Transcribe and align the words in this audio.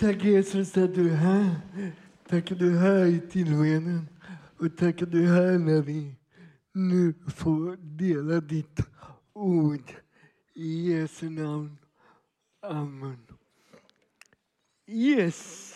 Tack 0.00 0.24
Jesus 0.24 0.76
att 0.76 0.94
du 0.94 1.10
är 1.10 1.16
här. 1.16 1.56
Tack 2.28 2.52
att 2.52 2.58
du 2.58 2.76
är 2.76 2.80
här 2.80 3.06
i 3.06 3.20
tillbedjan. 3.20 4.08
Och 4.58 4.76
tack 4.76 5.02
att 5.02 5.10
du 5.10 5.24
är 5.24 5.32
här 5.32 5.58
när 5.58 5.82
vi 5.82 6.14
nu 6.72 7.14
får 7.36 7.76
dela 7.76 8.40
ditt 8.40 8.80
ord. 9.32 9.92
I 10.54 10.90
Jesu 10.90 11.30
namn. 11.30 11.78
Amen. 12.62 13.18
Yes, 14.86 15.74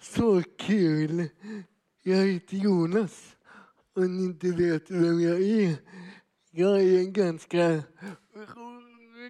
så 0.00 0.42
kul. 0.58 1.28
Jag 2.02 2.26
heter 2.26 2.56
Jonas. 2.56 3.36
Om 3.96 4.16
ni 4.16 4.24
inte 4.24 4.50
vet 4.50 4.90
vem 4.90 5.20
jag 5.20 5.42
är. 5.42 5.76
Jag 6.50 6.82
är 6.82 6.98
en 6.98 7.12
ganska, 7.12 7.82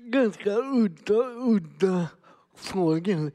ganska 0.01 0.57
udda, 0.57 1.35
udda 1.35 2.09
fågel. 2.57 3.31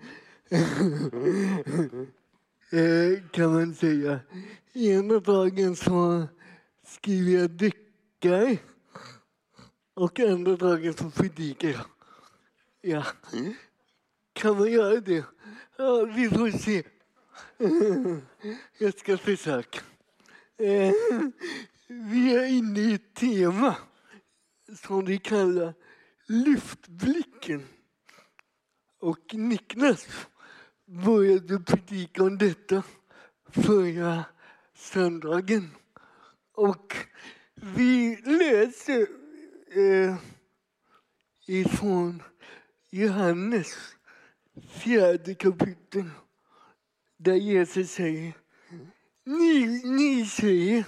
Eh, 2.72 3.30
kan 3.32 3.54
man 3.54 3.76
säga. 3.76 4.20
Ena 4.74 5.20
dagen 5.20 5.76
så 5.76 6.28
skriver 6.86 7.32
jag 7.42 7.50
deckare 7.50 8.58
och 9.94 10.20
andra 10.20 10.56
dagen 10.56 10.94
så 10.94 11.10
predikar 11.10 11.70
jag. 11.70 11.86
Ja. 12.82 13.06
Kan 14.34 14.58
man 14.58 14.72
göra 14.72 15.00
det? 15.00 15.26
Ja, 15.78 16.06
vi 16.16 16.30
får 16.30 16.52
se. 16.52 16.84
Jag 18.78 19.00
ska 19.00 19.18
försöka. 19.18 19.80
Eh, 20.58 20.94
vi 21.88 22.36
är 22.36 22.46
inne 22.46 22.80
i 22.80 22.94
ett 22.94 23.14
tema 23.14 23.76
som 24.88 25.06
vi 25.06 25.18
kallar 25.18 25.74
Lyftblicken. 26.28 27.64
Och 29.00 29.34
Niklas 29.34 30.08
började 30.94 31.60
predika 31.60 32.24
om 32.24 32.38
detta 32.38 32.84
förra 33.52 34.26
söndagen. 34.76 35.72
Och 36.54 36.96
vi 37.56 38.16
läser 38.16 39.08
eh, 39.76 40.16
ifrån 41.48 42.24
Johannes 42.90 43.76
fjärde 44.70 45.36
kapitel 45.36 46.10
där 47.18 47.34
Jesus 47.34 47.92
säger 47.92 48.34
ni, 49.26 49.82
ni 49.84 50.26
säger 50.26 50.86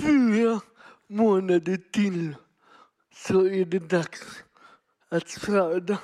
fyra 0.00 0.60
månader 1.06 1.76
till 1.90 2.36
så 3.14 3.46
är 3.46 3.64
det 3.64 3.78
dags 3.78 4.44
att 5.08 5.30
skörda. 5.30 5.98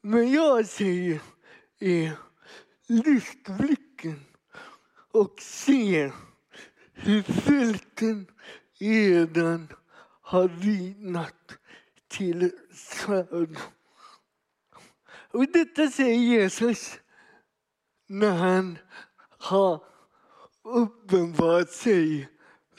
Men 0.00 0.32
jag 0.32 0.66
säger 0.66 1.20
är 1.78 2.12
lyftblicken 2.86 4.24
och 5.12 5.34
se 5.40 6.12
hur 6.92 7.22
fälten 7.22 8.26
redan 8.78 9.68
har 10.20 10.48
vinat 10.48 11.58
till 12.08 12.50
svärd. 12.72 13.58
Och 15.30 15.52
detta 15.52 15.90
säger 15.90 16.18
Jesus 16.18 16.98
när 18.06 18.36
han 18.36 18.78
har 19.38 19.84
uppenbarat 20.64 21.70
sig 21.70 22.28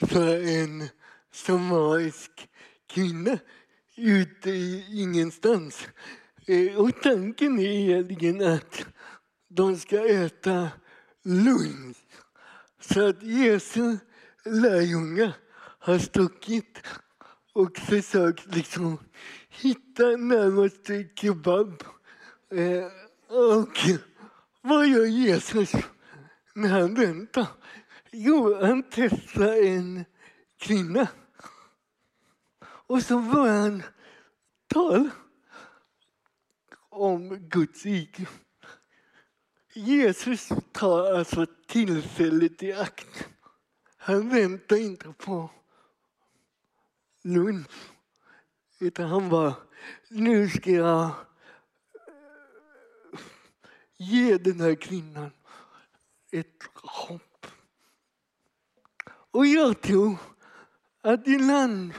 för 0.00 0.44
en 0.44 0.88
samarisk 1.32 2.48
kvinna 2.86 3.38
ute 3.96 4.50
i 4.50 4.86
ingenstans. 5.02 5.88
Eh, 6.46 6.76
och 6.76 7.02
tanken 7.02 7.58
är 7.58 7.64
egentligen 7.64 8.52
att 8.52 8.86
de 9.48 9.76
ska 9.76 10.08
äta 10.08 10.68
lunch. 11.24 11.96
Så 12.80 13.08
att 13.08 13.22
Jesu 13.22 13.96
lärjungar 14.44 15.32
har 15.78 15.98
stuckit 15.98 16.82
och 17.52 17.78
försökt 17.78 18.54
liksom 18.54 18.98
hitta 19.48 20.02
närmaste 20.02 21.08
kebab. 21.14 21.82
Eh, 22.50 22.86
och 23.36 23.78
vad 24.62 24.88
gör 24.88 25.06
Jesus 25.06 25.72
när 26.54 26.68
han 26.68 26.94
väntar? 26.94 27.46
Jo, 28.10 28.62
han 28.62 28.82
testar 28.90 29.66
en 29.66 30.04
kvinna. 30.58 31.08
Och 32.62 33.02
så 33.02 33.18
börjar 33.18 33.60
han 33.60 33.82
tala 34.66 35.10
om 36.90 37.48
Guds 37.48 37.84
rike. 37.84 38.28
Jesus 39.74 40.48
tar 40.72 41.14
alltså 41.14 41.46
tillfället 41.66 42.62
i 42.62 42.72
akt. 42.72 43.28
Han 43.96 44.28
väntar 44.28 44.76
inte 44.76 45.12
på 45.18 45.50
lunch. 47.22 47.90
Utan 48.78 49.08
han 49.08 49.28
bara, 49.28 49.54
nu 50.08 50.48
ska 50.48 50.70
jag 50.70 51.04
eh, 51.04 51.10
ge 53.96 54.38
den 54.38 54.60
här 54.60 54.74
kvinnan 54.74 55.30
ett 56.30 56.62
hopp. 56.74 57.46
Och 59.30 59.46
jag 59.46 59.80
tror 59.80 60.16
att 61.00 61.28
ibland 61.28 61.92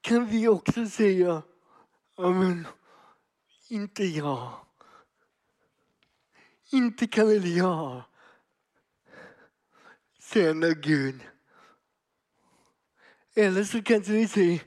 kan 0.00 0.26
vi 0.26 0.48
också 0.48 0.86
säga, 0.86 1.42
amen, 2.16 2.66
inte 3.68 4.04
jag. 4.04 4.66
Inte 6.70 7.06
kan 7.06 7.28
väl 7.28 7.56
jag 7.56 8.02
tjäna 10.32 10.70
Gud. 10.70 11.20
Eller 13.34 13.64
så 13.64 13.82
kanske 13.82 14.12
vi 14.12 14.28
säger, 14.28 14.62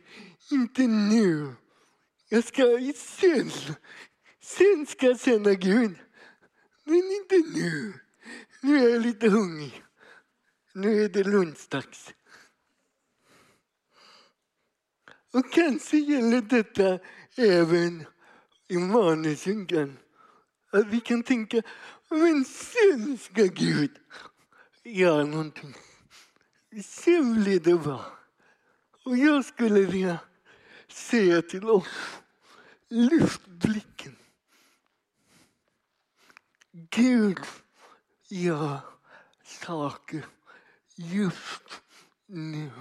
inte 0.52 0.82
nu. 0.82 1.56
Jag 2.30 2.44
ska 2.44 2.94
sen. 2.96 3.52
Sen 4.40 4.86
ska 4.86 5.06
jag 5.06 5.20
tjäna 5.20 5.54
Gud. 5.54 5.96
Men 6.84 6.96
inte 6.96 7.36
nu. 7.36 7.94
Nu 8.62 8.78
är 8.78 8.90
jag 8.90 9.02
lite 9.02 9.30
hungrig. 9.30 9.84
Nu 10.74 11.04
är 11.04 11.10
det 11.10 11.24
lunchdags. 11.24 12.14
Och 15.34 15.52
kanske 15.52 15.98
gäller 15.98 16.42
detta 16.42 17.00
även 17.36 18.06
i 18.68 18.78
manusynkan. 18.78 19.98
Att 20.72 20.88
vi 20.88 21.00
kan 21.00 21.24
tänka, 21.24 21.62
men 22.10 22.46
sen 22.46 23.18
ska 23.18 23.44
Gud 23.44 23.92
göra 24.84 25.24
någonting. 25.24 25.74
Sen 26.84 27.44
blir 27.44 27.60
det 27.60 27.76
bra. 27.76 28.06
Och 29.06 29.18
jag 29.18 29.46
skulle 29.46 29.82
vilja 29.82 30.20
säga 30.88 31.42
till 31.42 31.70
oss, 31.70 32.20
lyft 32.90 33.48
blicken. 33.48 34.16
Gud 36.72 37.40
gör 38.30 38.80
saker 39.44 40.26
just 40.96 41.82
nu. 42.26 42.72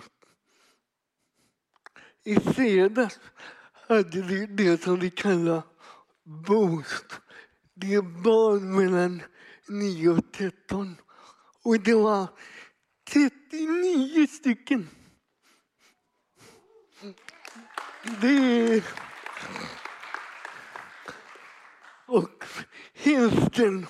I 2.25 2.41
fredags 2.41 3.19
hade 3.73 4.23
vi 4.23 4.47
det 4.47 4.83
som 4.83 5.01
vi 5.01 5.11
kallar 5.11 5.63
Boost. 6.27 7.21
Det 7.75 7.95
är 7.95 8.03
barn 8.03 8.77
mellan 8.77 9.23
9 9.69 10.09
och 10.09 10.33
13. 10.33 10.97
Och 11.63 11.81
det 11.81 11.95
var 11.95 12.27
39 13.11 14.27
stycken. 14.27 14.89
Det 18.21 18.85
Och 22.07 22.45
hälften 22.95 23.87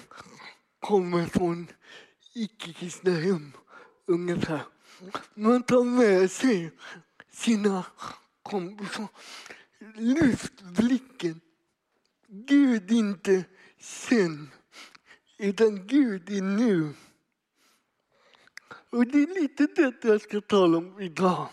kommer 0.81 1.27
från 1.27 1.67
icke-kristna 2.35 3.11
hem, 3.11 3.53
ungefär. 4.07 4.63
Man 5.35 5.63
tar 5.63 5.85
med 5.85 6.31
sig 6.31 6.71
sina 7.33 7.85
kompisar. 8.43 9.09
Lyft 9.95 10.63
blicken. 10.63 11.06
Gud 12.47 12.91
inte 12.91 13.45
sen, 13.81 14.51
utan 15.39 15.87
Gud 15.87 16.31
är 16.31 16.43
nu. 16.43 16.95
Och 18.91 19.07
det 19.07 19.23
är 19.23 19.41
lite 19.41 19.67
detta 19.67 20.09
jag 20.09 20.21
ska 20.21 20.41
tala 20.41 20.79
om 20.79 21.01
idag. 21.01 21.49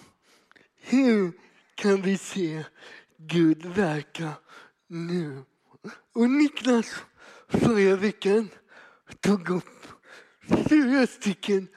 Hur 0.81 1.31
kan 1.75 2.01
vi 2.01 2.17
se 2.17 2.65
Gud 3.17 3.65
verka 3.65 4.33
nu? 4.87 5.43
Och 6.13 6.29
Niklas 6.29 6.95
förra 7.47 7.95
veckan 7.95 8.49
tog 9.19 9.49
upp 9.49 9.87
fyra 10.69 11.07
stycken 11.07 11.67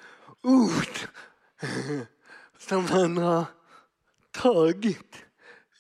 ord 0.43 0.99
som 2.59 2.85
han 2.85 3.17
har 3.17 3.45
tagit 4.31 5.17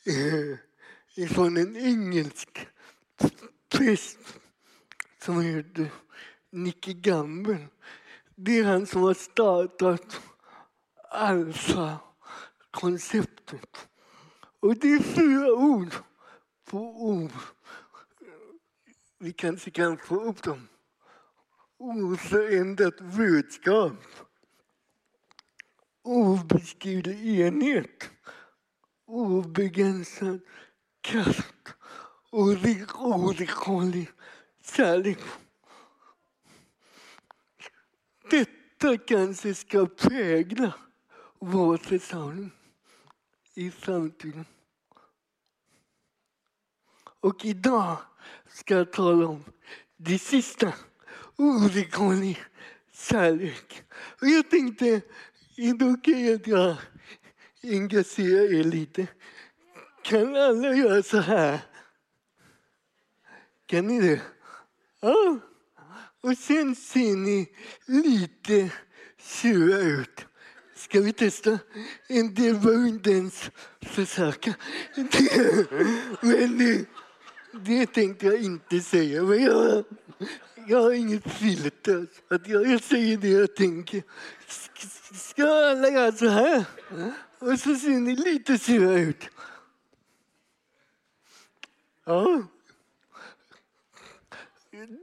eh, 0.06 0.58
ifrån 1.24 1.56
en 1.56 1.76
engelsk 1.76 2.68
präst 3.68 4.18
som 5.18 5.40
heter 5.40 5.92
Nicke 6.50 6.92
Gamble. 6.92 7.68
Det 8.34 8.58
är 8.58 8.64
han 8.64 8.86
som 8.86 9.02
har 9.02 9.14
startat 9.14 10.20
Alfa-konceptet. 11.10 13.88
Och 14.60 14.76
det 14.76 14.92
är 14.92 15.02
fyra 15.02 15.52
ord 15.52 15.94
på 16.64 17.02
ord. 17.02 17.32
Vi 19.18 19.32
kanske 19.32 19.70
kan 19.70 19.98
få 19.98 20.24
upp 20.24 20.42
dem. 20.42 20.68
Oförändrat 21.78 23.00
budskap. 23.00 23.92
Obeskrivlig 26.02 27.40
enhet. 27.40 28.10
Obegränsad 29.06 30.40
kraft 31.00 31.74
ovillkorlig 32.36 34.08
kärlek. 34.64 35.18
Detta 38.30 38.98
kanske 38.98 39.54
ska 39.54 39.86
prägla 39.86 40.74
vår 41.38 41.76
församling 41.76 42.50
i 43.54 43.70
framtiden. 43.70 44.44
Och 47.20 47.44
idag 47.44 47.96
ska 48.48 48.74
jag 48.74 48.92
tala 48.92 49.26
om 49.26 49.44
det 49.96 50.18
sista, 50.18 50.72
ovillkorlig 51.36 52.42
kärlek. 52.92 53.82
Och 54.20 54.28
jag 54.28 54.50
tänkte, 54.50 55.00
idag 55.56 56.04
kan 56.04 56.34
att 56.34 56.46
jag 56.46 56.76
engagerar 57.62 58.54
er 58.54 58.64
lite. 58.64 59.06
Kan 60.02 60.36
alla 60.36 60.74
göra 60.74 61.02
så 61.02 61.18
här? 61.18 61.75
Kan 63.66 63.86
ni 63.86 64.00
det? 64.00 64.20
Ja. 65.00 65.38
Och 66.20 66.38
sen 66.38 66.74
ser 66.74 67.16
ni 67.16 67.48
lite 67.86 68.70
sura 69.18 69.78
ut. 69.78 70.26
Ska 70.74 71.00
vi 71.00 71.12
testa? 71.12 71.58
En 72.08 72.34
del 72.34 72.54
behöver 72.54 72.88
inte 72.88 73.10
ens 73.10 73.50
försöka. 73.82 74.54
Men 76.20 76.58
det, 76.58 76.84
det 77.52 77.86
tänkte 77.86 78.26
jag 78.26 78.42
inte 78.42 78.80
säga. 78.80 79.22
Men 79.22 79.42
jag, 79.42 79.84
jag 80.68 80.82
har 80.82 80.92
inget 80.92 81.32
filter. 81.32 82.06
Att 82.28 82.48
jag, 82.48 82.66
jag 82.66 82.82
säger 82.82 83.16
det 83.16 83.28
jag 83.28 83.56
tänker. 83.56 84.02
Ska 85.12 85.42
alla 85.42 85.88
göra 85.88 86.12
så 86.12 86.28
här? 86.28 86.64
Och 87.38 87.60
så 87.60 87.74
ser 87.74 88.00
ni 88.00 88.16
lite 88.16 88.58
sura 88.58 88.92
ut. 88.92 89.28
Ja. 92.04 92.42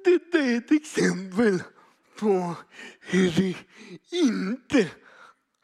Detta 0.06 0.38
är 0.38 0.57
ett 0.57 0.71
exempel 0.71 1.63
på 2.19 2.56
hur 3.00 3.31
det 3.31 3.56
inte 4.18 4.91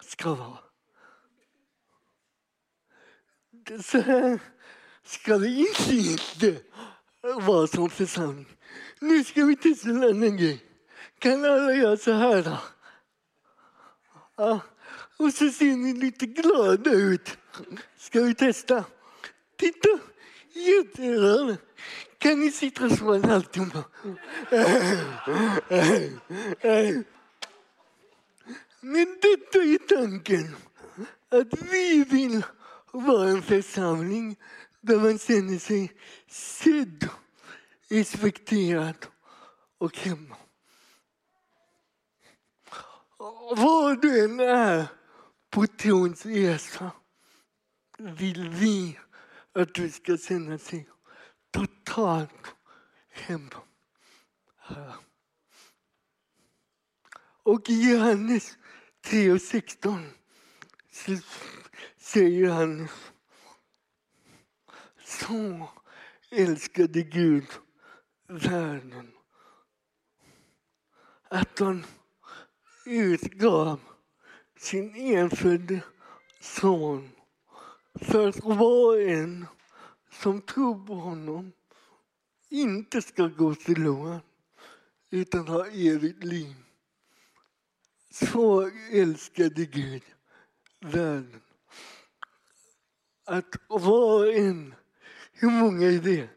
ska 0.03 0.35
vara. 0.35 0.59
Så 3.83 3.99
här 3.99 4.39
ska 5.03 5.37
det 5.37 5.49
inte 5.49 6.61
vara 7.21 7.67
som 7.67 7.89
församling. 7.89 8.57
Nu 8.99 9.23
ska 9.23 9.45
vi 9.45 9.55
testa 9.55 9.89
en 9.89 10.03
annan 10.03 10.37
grej. 10.37 10.65
Kan 11.19 11.45
alla 11.45 11.73
göra 11.73 11.97
så 11.97 12.11
här 12.11 12.43
då? 12.43 12.57
Ja. 14.35 14.59
Och 15.17 15.33
så 15.33 15.49
ser 15.49 15.75
ni 15.75 15.93
lite 15.93 16.25
glada 16.25 16.91
ut. 16.91 17.37
Ska 17.97 18.21
vi 18.21 18.35
testa? 18.35 18.85
Titta! 19.57 19.99
Jättebra! 20.53 21.57
Kan 22.19 22.39
ni 22.39 22.51
sitta 22.51 22.89
så 22.89 23.13
en 23.13 23.23
halvtimme? 23.23 23.83
Men 28.81 29.19
detta 29.21 29.59
är 29.59 29.87
tanken. 29.87 30.55
Att 31.29 31.61
vi 31.71 32.03
vill 32.03 32.45
vara 32.91 33.29
en 33.29 33.41
församling 33.41 34.35
där 34.81 34.99
man 34.99 35.19
känner 35.19 35.59
sig 35.59 35.91
sedd, 36.27 37.09
respekterad 37.89 39.05
och 39.77 39.97
hemma. 39.97 40.35
Var 43.57 43.95
du 43.95 44.23
än 44.23 44.39
är 44.39 44.87
på 45.49 45.67
trons 45.67 46.25
resa 46.25 46.91
vill 47.97 48.49
vi 48.49 48.99
att 49.53 49.73
du 49.73 49.89
ska 49.89 50.17
känna 50.17 50.57
sig 50.57 50.89
totalt 51.51 52.55
hemma. 53.09 53.63
Och 57.43 57.69
i 57.69 57.91
Johannes 57.91 58.57
3 59.01 59.31
och 59.31 59.41
16 59.41 60.09
säger 61.97 62.49
han 62.49 62.87
så 65.05 65.69
älskade 66.31 67.01
Gud 67.01 67.47
världen 68.27 69.11
att 71.29 71.59
han 71.59 71.85
utgav 72.85 73.79
sin 74.57 74.95
enfödde 74.95 75.81
son 76.39 77.11
för 77.95 78.27
att 78.27 78.43
var 78.43 78.85
och 78.85 79.01
en 79.01 79.47
som 80.21 80.41
tror 80.41 80.85
på 80.85 80.93
honom 80.93 81.51
inte 82.49 83.01
ska 83.01 83.27
gå 83.27 83.55
förlorad 83.55 84.21
utan 85.09 85.47
ha 85.47 85.67
evigt 85.67 86.23
liv. 86.23 86.55
Så 88.11 88.71
älskade 88.91 89.65
Gud 89.65 90.03
världen. 90.79 91.41
Att 93.25 93.55
var 93.67 94.19
och 94.19 94.33
en, 94.33 94.75
hur 95.31 95.49
många 95.49 95.87
är 95.87 95.99
det? 95.99 96.29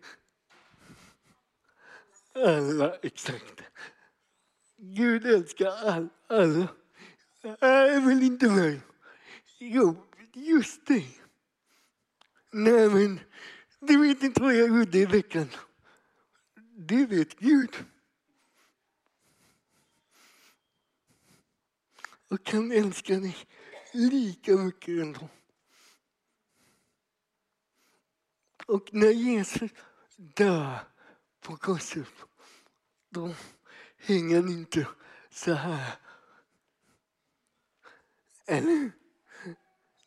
Alla, 2.34 2.96
exakt. 2.96 3.62
Gud 4.76 5.26
älskar 5.26 5.66
all, 5.66 6.08
alla. 6.26 6.68
Äh, 7.42 7.68
jag 7.68 8.06
vill 8.06 8.22
inte 8.22 8.50
mig. 8.50 8.80
Jo, 9.58 10.06
just 10.32 10.86
det. 10.86 11.06
Nej, 12.50 12.88
men 12.88 13.20
du 13.86 13.96
vet 13.96 14.22
inte 14.22 14.42
vad 14.42 14.54
jag 14.54 14.68
gjorde 14.68 14.98
i 14.98 15.06
veckan. 15.06 15.48
Det 16.76 17.06
vet 17.06 17.38
Gud. 17.38 17.84
Och 22.28 22.50
han 22.50 22.72
älskar 22.72 23.20
dig 23.20 23.36
lika 23.92 24.56
mycket 24.56 24.88
ändå. 24.88 25.28
Och 28.66 28.88
när 28.92 29.10
Jesus 29.10 29.70
dör 30.16 30.78
på 31.40 31.56
korset, 31.56 32.08
då 33.08 33.34
hänger 33.96 34.36
han 34.36 34.48
inte 34.48 34.88
så 35.30 35.52
här. 35.52 35.98
Eller? 38.46 38.92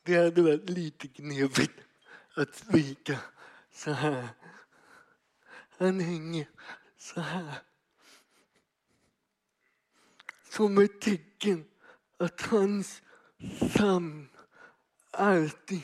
Det 0.04 0.18
hade 0.18 0.42
varit 0.42 0.70
lite 0.70 1.08
knepigt 1.08 1.74
att 2.36 2.56
svika 2.56 3.20
så 3.76 3.92
här. 3.92 4.28
Han 5.78 6.00
hänger 6.00 6.48
så 6.98 7.22
här. 7.22 7.54
Som 10.50 10.78
ett 10.78 11.02
tecken 11.02 11.66
att 12.18 12.42
hans 12.42 13.02
famn 13.78 14.30
alltid 15.12 15.84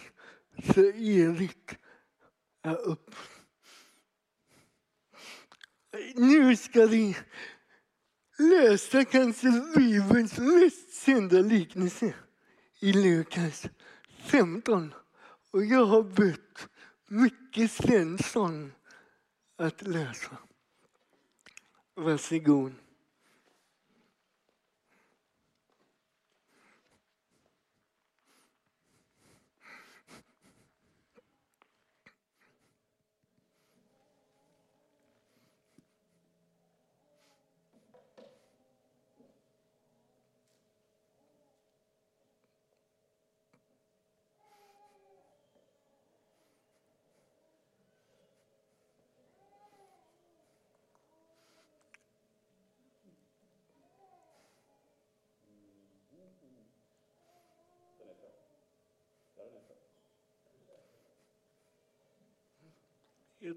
för 0.63 0.93
evigt 1.19 1.75
är 2.61 2.75
upp. 2.75 3.15
Nu 6.15 6.55
ska 6.55 6.85
vi 6.85 7.17
läsa 8.37 9.05
kanske 9.05 9.47
Bibelns 9.75 10.37
mest 10.37 11.05
kända 11.05 11.39
liknelse 11.39 12.13
i 12.79 12.93
Lukas 12.93 13.65
15. 14.19 14.93
Och 15.51 15.65
jag 15.65 15.85
har 15.85 16.03
bett 16.03 16.69
Micke 17.13 17.67
Svensson 17.67 18.71
att 19.57 19.81
läsa. 19.81 20.37
Varsågod. 21.95 22.73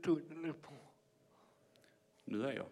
Tunnel 0.05 0.53
på. 0.53 0.73
Nu 2.25 2.47
är 2.47 2.53
jag. 2.53 2.67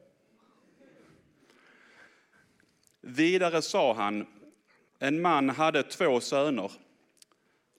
Vidare 3.01 3.63
sa 3.63 3.95
han, 3.95 4.27
en 4.99 5.21
man 5.21 5.49
hade 5.49 5.83
två 5.83 6.21
söner. 6.21 6.73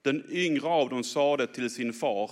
Den 0.02 0.26
yngre 0.30 0.68
av 0.68 0.90
dem 0.90 1.04
sade 1.04 1.48
till 1.48 1.70
sin 1.70 1.94
far, 1.94 2.32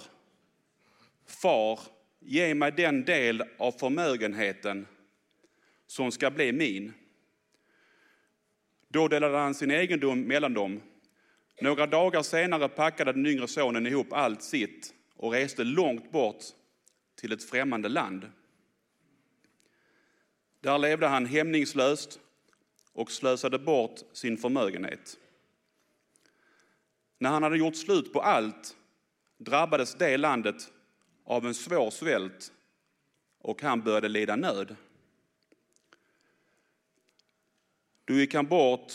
Far, 1.25 1.79
ge 2.19 2.55
mig 2.55 2.71
den 2.71 3.05
del 3.05 3.43
av 3.57 3.71
förmögenheten 3.71 4.87
som 5.87 6.11
ska 6.11 6.31
bli 6.31 6.51
min. 6.51 6.93
Då 8.87 9.07
delade 9.07 9.37
han 9.37 9.53
sin 9.53 9.71
egendom 9.71 10.21
mellan 10.21 10.53
dem. 10.53 10.81
Några 11.61 11.87
dagar 11.87 12.21
senare 12.21 12.69
packade 12.69 13.13
den 13.13 13.25
yngre 13.25 13.47
sonen 13.47 13.87
ihop 13.87 14.13
allt 14.13 14.43
sitt 14.43 14.93
och 15.15 15.31
reste 15.31 15.63
långt 15.63 16.11
bort 16.11 16.43
till 17.21 17.31
ett 17.31 17.43
främmande 17.43 17.89
land. 17.89 18.31
Där 20.59 20.77
levde 20.77 21.07
han 21.07 21.25
hämningslöst 21.25 22.19
och 22.93 23.11
slösade 23.11 23.59
bort 23.59 23.99
sin 24.13 24.37
förmögenhet. 24.37 25.17
När 27.17 27.29
han 27.29 27.43
hade 27.43 27.57
gjort 27.57 27.75
slut 27.75 28.13
på 28.13 28.21
allt 28.21 28.77
drabbades 29.37 29.95
det 29.95 30.17
landet 30.17 30.73
av 31.23 31.45
en 31.45 31.53
svår 31.53 31.91
svält 31.91 32.51
och 33.37 33.61
han 33.61 33.81
började 33.81 34.09
lida 34.09 34.35
nöd. 34.35 34.75
Då 38.05 38.13
gick 38.13 38.33
han 38.33 38.47
bort 38.47 38.93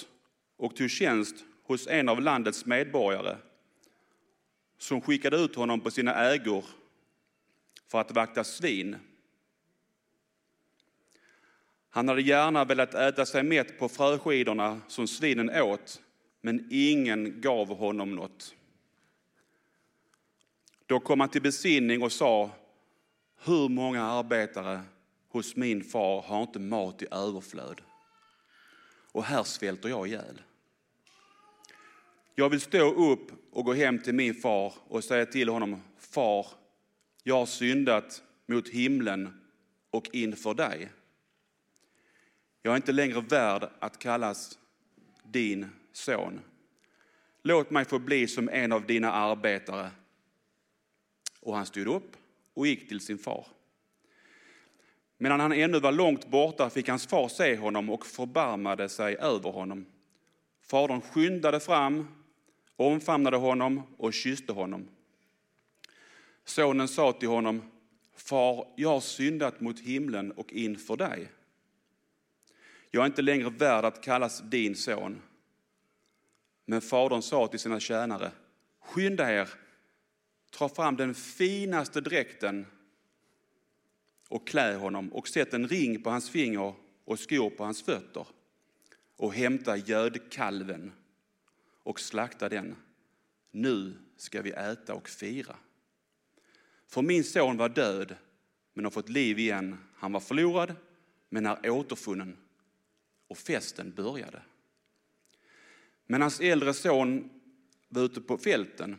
och 0.57 0.77
tog 0.77 0.91
tjänst 0.91 1.45
hos 1.63 1.87
en 1.87 2.09
av 2.09 2.21
landets 2.21 2.67
medborgare 2.67 3.37
som 4.79 5.01
skickade 5.01 5.37
ut 5.37 5.55
honom 5.55 5.81
på 5.81 5.91
sina 5.91 6.15
ägor 6.15 6.65
för 7.89 8.01
att 8.01 8.11
vakta 8.11 8.45
svin. 8.45 8.97
Han 11.91 12.09
hade 12.09 12.23
gärna 12.23 12.65
velat 12.65 12.95
äta 12.95 13.27
sig 13.27 13.43
mätt 13.43 13.79
på 13.79 13.89
fröskidorna 13.89 14.81
som 14.89 15.07
svinen 15.07 15.51
åt, 15.51 16.03
men 16.41 16.69
ingen 16.71 17.41
gav 17.41 17.77
honom 17.77 18.15
något. 18.15 18.55
Då 20.87 21.01
kom 21.01 21.21
han 21.21 21.29
till 21.29 21.43
besinning 21.43 22.03
och 22.03 22.13
sa, 22.13 22.51
hur 23.45 23.69
många 23.69 24.03
arbetare 24.03 24.81
hos 25.29 25.57
min 25.57 25.85
far 25.85 26.23
har 26.23 26.43
inte 26.43 26.59
mat 26.59 27.03
i 27.03 27.07
överflöd? 27.11 27.81
Och 29.13 29.25
här 29.25 29.43
svälter 29.43 29.89
jag 29.89 30.09
ihjäl. 30.09 30.43
Jag 32.35 32.49
vill 32.49 32.61
stå 32.61 33.13
upp 33.13 33.31
och 33.53 33.65
gå 33.65 33.73
hem 33.73 33.99
till 33.99 34.15
min 34.15 34.35
far 34.35 34.73
och 34.89 35.05
säga 35.05 35.27
till 35.27 35.49
honom, 35.49 35.83
far, 35.99 36.47
jag 37.29 37.35
har 37.35 37.47
syndat 37.47 38.23
mot 38.47 38.69
himlen 38.69 39.41
och 39.91 40.09
inför 40.13 40.55
dig. 40.55 40.89
Jag 42.63 42.73
är 42.73 42.77
inte 42.77 42.93
längre 42.93 43.21
värd 43.21 43.69
att 43.79 43.99
kallas 43.99 44.59
din 45.23 45.67
son. 45.93 46.41
Låt 47.43 47.71
mig 47.71 47.85
få 47.85 47.99
bli 47.99 48.27
som 48.27 48.49
en 48.49 48.73
av 48.73 48.87
dina 48.87 49.13
arbetare. 49.13 49.91
Och 51.41 51.57
han 51.57 51.67
stod 51.67 51.87
upp 51.87 52.17
och 52.55 52.67
gick 52.67 52.89
till 52.89 53.01
sin 53.01 53.19
far. 53.19 53.47
Medan 55.19 55.41
han 55.41 55.53
ännu 55.53 55.81
var 55.81 55.93
långt 55.93 56.29
borta 56.29 56.71
fick 56.71 56.89
hans 56.89 57.07
far 57.07 57.29
se 57.29 57.57
honom 57.57 57.91
och 57.91 58.07
förbarmade 58.07 58.89
sig 58.89 59.17
över 59.17 59.51
honom. 59.51 59.87
Fadern 60.63 61.01
skyndade 61.01 61.61
fram, 61.61 62.09
omfamnade 62.77 63.37
honom 63.37 63.83
och 63.97 64.15
kysste 64.15 64.53
honom. 64.53 64.89
Sonen 66.47 66.89
sa 66.89 67.13
till 67.13 67.29
honom, 67.29 67.63
Far, 68.17 68.73
jag 68.77 68.89
har 68.89 69.01
syndat 69.01 69.61
mot 69.61 69.81
himlen 69.81 70.33
och 70.33 70.53
inför 70.53 70.97
dig. 70.97 71.33
Jag 72.91 73.03
är 73.03 73.07
inte 73.07 73.23
längre 73.23 73.51
värd 73.51 73.85
att 73.85 74.03
kallas 74.03 74.41
din 74.41 74.77
son. 74.77 75.23
Men 76.65 76.81
fadern 76.81 77.23
sa 77.23 77.47
till 77.47 77.59
sina 77.59 77.81
tjänare, 77.81 78.31
skynda 78.81 79.33
er, 79.33 79.49
ta 80.51 80.69
fram 80.69 80.97
den 80.97 81.15
finaste 81.15 82.01
dräkten 82.01 82.67
och 84.29 84.47
klä 84.47 84.75
honom 84.75 85.13
och 85.13 85.29
sätt 85.29 85.55
en 85.55 85.69
ring 85.69 86.03
på 86.03 86.11
hans 86.11 86.31
finger 86.31 86.75
och 87.05 87.19
skor 87.19 87.51
på 87.51 87.65
hans 87.65 87.83
fötter 87.83 88.27
och 89.17 89.35
hämta 89.35 89.77
gödkalven 89.77 90.93
och 91.83 92.01
slakta 92.01 92.49
den. 92.49 92.77
Nu 93.51 93.97
ska 94.17 94.43
vi 94.43 94.51
äta 94.51 94.95
och 94.95 95.09
fira. 95.09 95.57
För 96.89 97.03
min 97.03 97.25
son 97.25 97.57
var 97.57 97.69
död 97.69 98.17
men 98.75 98.85
har 98.85 98.91
fått 98.91 99.09
liv 99.09 99.39
igen. 99.39 99.79
Han 99.95 100.13
var 100.13 100.21
förlorad 100.21 100.75
men 101.29 101.47
är 101.47 101.71
återfunnen 101.71 102.37
och 103.29 103.39
festen 103.39 103.93
började. 103.97 104.43
Men 106.07 106.23
hans 106.23 106.41
äldre 106.41 106.75
son 106.75 107.31
var 107.89 108.03
ute 108.03 108.21
på 108.21 108.39
fälten. 108.39 108.97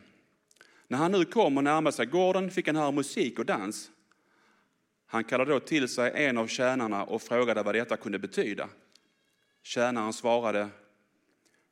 När 0.88 0.98
han 0.98 1.12
nu 1.12 1.24
kom 1.24 1.56
och 1.56 1.64
närmade 1.64 1.96
sig 1.96 2.06
gården 2.06 2.50
fick 2.50 2.66
han 2.66 2.76
höra 2.76 2.90
musik 2.90 3.38
och 3.38 3.46
dans. 3.46 3.90
Han 5.06 5.24
kallade 5.24 5.52
då 5.52 5.60
till 5.60 5.88
sig 5.88 6.12
en 6.14 6.38
av 6.38 6.46
tjänarna 6.46 7.04
och 7.04 7.22
frågade 7.22 7.62
vad 7.62 7.74
detta 7.74 7.96
kunde 7.96 8.18
betyda. 8.18 8.68
Tjänaren 9.62 10.12
svarade, 10.12 10.68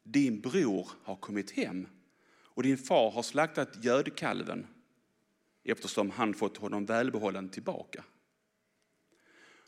din 0.03 0.41
bror 0.41 0.89
har 1.03 1.17
kommit 1.17 1.51
hem 1.51 1.87
och 2.39 2.63
din 2.63 2.79
far 2.79 3.11
har 3.11 3.23
slaktat 3.23 3.85
gödkalven 3.85 4.67
eftersom 5.71 6.11
han 6.11 6.35
fått 6.35 6.57
honom 6.57 6.87
välbehållen 6.87 7.49
tillbaka. 7.49 8.05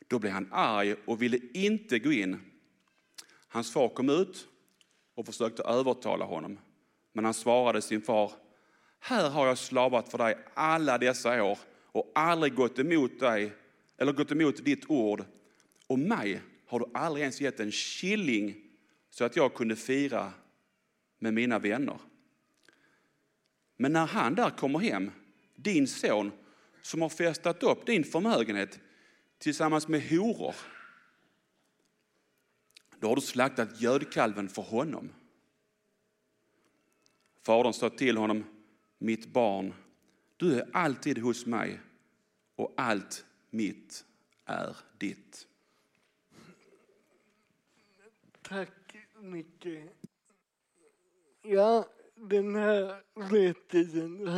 Då 0.07 0.19
blev 0.19 0.33
han 0.33 0.49
arg 0.53 0.95
och 1.05 1.23
ville 1.23 1.39
inte 1.55 1.99
gå 1.99 2.13
in. 2.13 2.41
Hans 3.49 3.73
far 3.73 3.89
kom 3.89 4.11
ut 4.11 4.49
och 5.15 5.27
försökte 5.27 5.63
övertala 5.63 6.25
honom. 6.25 6.59
Men 7.13 7.25
han 7.25 7.35
svarade 7.35 7.83
sin 7.83 8.03
far, 8.03 8.33
här 9.01 9.31
har 9.31 9.47
jag 9.47 9.59
slavat 9.59 10.09
för 10.09 10.19
dig 10.19 10.39
alla 10.55 10.99
dessa 10.99 11.45
år 11.45 11.59
och 11.93 12.13
aldrig 12.15 12.55
gått 12.55 12.79
emot 12.79 13.21
dig 13.21 13.53
eller 13.97 14.13
gått 14.13 14.33
emot 14.33 14.65
ditt 14.65 14.91
ord. 14.91 15.25
Och 15.87 15.99
mig 15.99 16.41
har 16.67 16.79
du 16.81 16.87
aldrig 16.95 17.23
ens 17.23 17.41
gett 17.41 17.61
en 17.61 17.71
killing 17.71 18.57
så 19.11 19.25
att 19.25 19.37
jag 19.37 19.55
kunde 19.55 19.77
fira 19.77 20.33
med 21.19 21.35
mina 21.35 21.59
vänner. 21.59 21.99
Men 23.77 23.93
när 23.93 24.07
han 24.07 24.35
där 24.35 24.51
kommer 24.51 24.79
hem, 24.79 25.11
din 25.63 25.87
son 25.87 26.33
som 26.83 27.03
har 27.03 27.09
festat 27.09 27.63
upp 27.63 27.87
din 27.87 28.05
förmögenhet 28.05 28.81
tillsammans 29.39 29.89
med 29.89 30.09
horor, 30.09 30.55
då 33.01 33.09
har 33.09 33.15
du 33.15 33.21
slaktat 33.21 33.81
gödkalven 33.81 34.49
för 34.49 34.63
honom. 34.63 35.13
Fadern 37.43 37.73
sa 37.73 37.91
till 37.91 38.17
honom, 38.17 38.45
mitt 38.99 39.27
barn, 39.27 39.75
du 40.37 40.61
är 40.61 40.69
alltid 40.73 41.19
hos 41.19 41.47
mig 41.47 41.81
och 42.57 42.75
allt 42.77 43.25
mitt 43.51 44.05
är 44.45 44.77
ditt. 44.99 45.47
Tack 48.43 48.97
mycket. 49.21 49.93
Ja, 51.43 51.89
den 52.21 52.55
här 52.55 53.03
berättelsen 53.15 54.29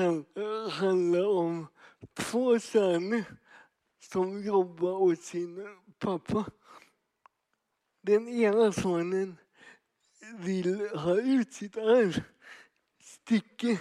handlar 0.71 1.27
om 1.27 1.67
två 2.15 2.59
söner 2.59 3.25
som 4.13 4.43
jobbar 4.43 4.93
åt 4.93 5.23
sin 5.23 5.79
pappa. 5.99 6.45
Den 8.03 8.29
ena 8.29 8.73
sonen 8.73 9.37
vill 10.39 10.89
ha 10.89 11.21
ut 11.21 11.53
sitt 11.53 11.77
arv. 11.77 12.23
Sticke 13.01 13.81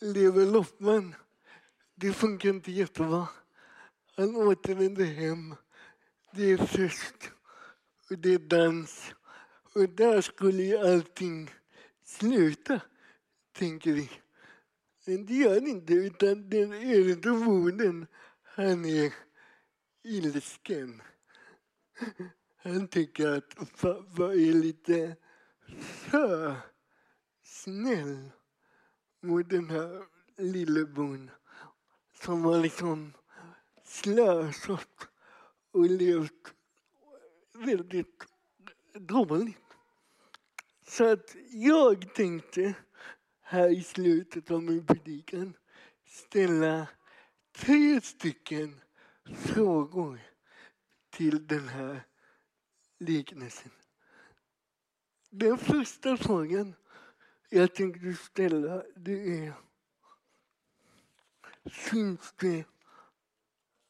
lever 0.00 0.46
loppan. 0.46 1.14
Det 1.94 2.12
funkar 2.12 2.48
inte 2.48 2.72
jättebra. 2.72 3.28
Han 4.16 4.36
återvänder 4.36 5.04
hem. 5.04 5.54
Det 6.32 6.52
är 6.52 6.66
fest 6.66 7.30
och 8.10 8.18
det 8.18 8.34
är 8.34 8.38
dans. 8.38 9.14
Och 9.74 9.88
där 9.88 10.20
skulle 10.20 10.62
ju 10.62 10.78
allting 10.78 11.50
sluta, 12.04 12.80
tänker 13.58 13.92
vi. 13.92 14.10
Men 15.04 15.26
det 15.26 15.34
gör 15.34 15.60
det 15.60 15.70
inte, 15.70 15.94
utan 15.94 16.50
den 16.50 16.72
äldre 16.72 18.06
han 18.42 18.84
är 18.84 19.14
ilsken. 20.02 21.02
Han 22.56 22.88
tycker 22.88 23.28
att 23.28 23.56
pappa 23.80 24.24
är 24.24 24.52
lite 24.52 25.16
för 25.80 26.56
snäll 27.42 28.30
mot 29.22 29.50
den 29.50 29.70
här 29.70 30.04
lillebon 30.36 31.30
som 32.22 32.44
har 32.44 32.60
liksom 32.60 33.12
slösat 33.84 35.08
och 35.70 35.90
levt 35.90 36.54
väldigt 37.54 38.26
dåligt. 38.94 39.56
Så 40.86 41.12
att 41.12 41.36
jag 41.50 42.14
tänkte 42.14 42.74
här 43.50 43.68
i 43.68 43.82
slutet 43.82 44.50
av 44.50 44.62
min 44.62 44.86
predikan 44.86 45.56
ställa 46.04 46.86
tre 47.52 48.00
stycken 48.00 48.80
frågor 49.36 50.20
till 51.10 51.46
den 51.46 51.68
här 51.68 52.06
liknelsen. 52.98 53.70
Den 55.30 55.58
första 55.58 56.16
frågan 56.16 56.74
jag 57.48 57.74
tänkte 57.74 58.14
ställa 58.14 58.82
det 58.96 59.46
är 59.46 59.54
Finns 61.70 62.34
det 62.36 62.64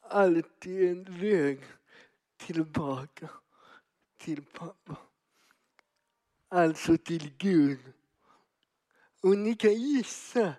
alltid 0.01 0.89
en 0.91 1.19
väg 1.19 1.63
tillbaka 2.37 3.29
till 4.17 4.43
pappa? 4.43 4.97
Alltså 6.47 6.97
till 6.97 7.33
Gud. 7.37 7.79
Och 9.21 9.37
ni 9.37 9.55
kan 9.55 9.73
gissa 9.73 10.53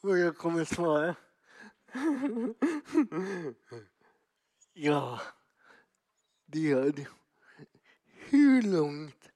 vad 0.00 0.18
jag 0.18 0.36
kommer 0.36 0.64
svara. 0.64 1.16
ja, 4.72 5.20
det 6.46 6.58
gör 6.58 6.90
det. 6.90 7.08
Hur 8.06 8.62
långt 8.62 9.30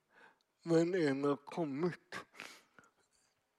man 0.63 0.95
än 0.95 1.25
har 1.25 1.37
kommit. 1.37 2.17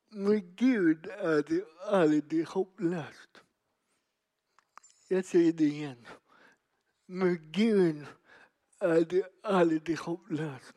Med 0.10 0.56
Gud 0.56 1.06
är 1.06 1.44
det 1.48 1.66
aldrig 1.88 2.48
hopplöst. 2.48 3.42
Jag 5.08 5.26
säger 5.26 5.54
det 5.54 5.64
igen. 5.64 6.08
Med 7.06 7.52
Gud 7.52 8.06
är 8.80 9.06
det 9.06 9.24
aldrig 9.44 10.00
hopplöst. 10.00 10.76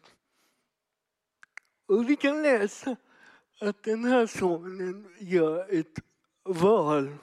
Och 1.86 2.10
vi 2.10 2.16
kan 2.16 2.42
läsa 2.42 2.96
att 3.60 3.82
den 3.82 4.04
här 4.04 4.26
sonen 4.26 5.08
gör 5.18 5.66
ett 5.70 5.98
val. 6.44 7.16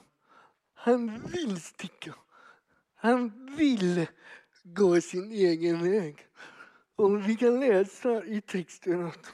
Han 0.74 1.22
vill 1.28 1.62
sticka. 1.62 2.16
Han 2.96 3.56
vill 3.56 4.08
gå 4.64 5.02
sin 5.02 5.32
egen 5.32 5.84
väg. 5.92 6.28
Och 6.96 7.30
vi 7.30 7.36
kan 7.36 7.60
läsa 7.60 8.26
i 8.26 8.42
texten 8.42 9.06
att 9.06 9.34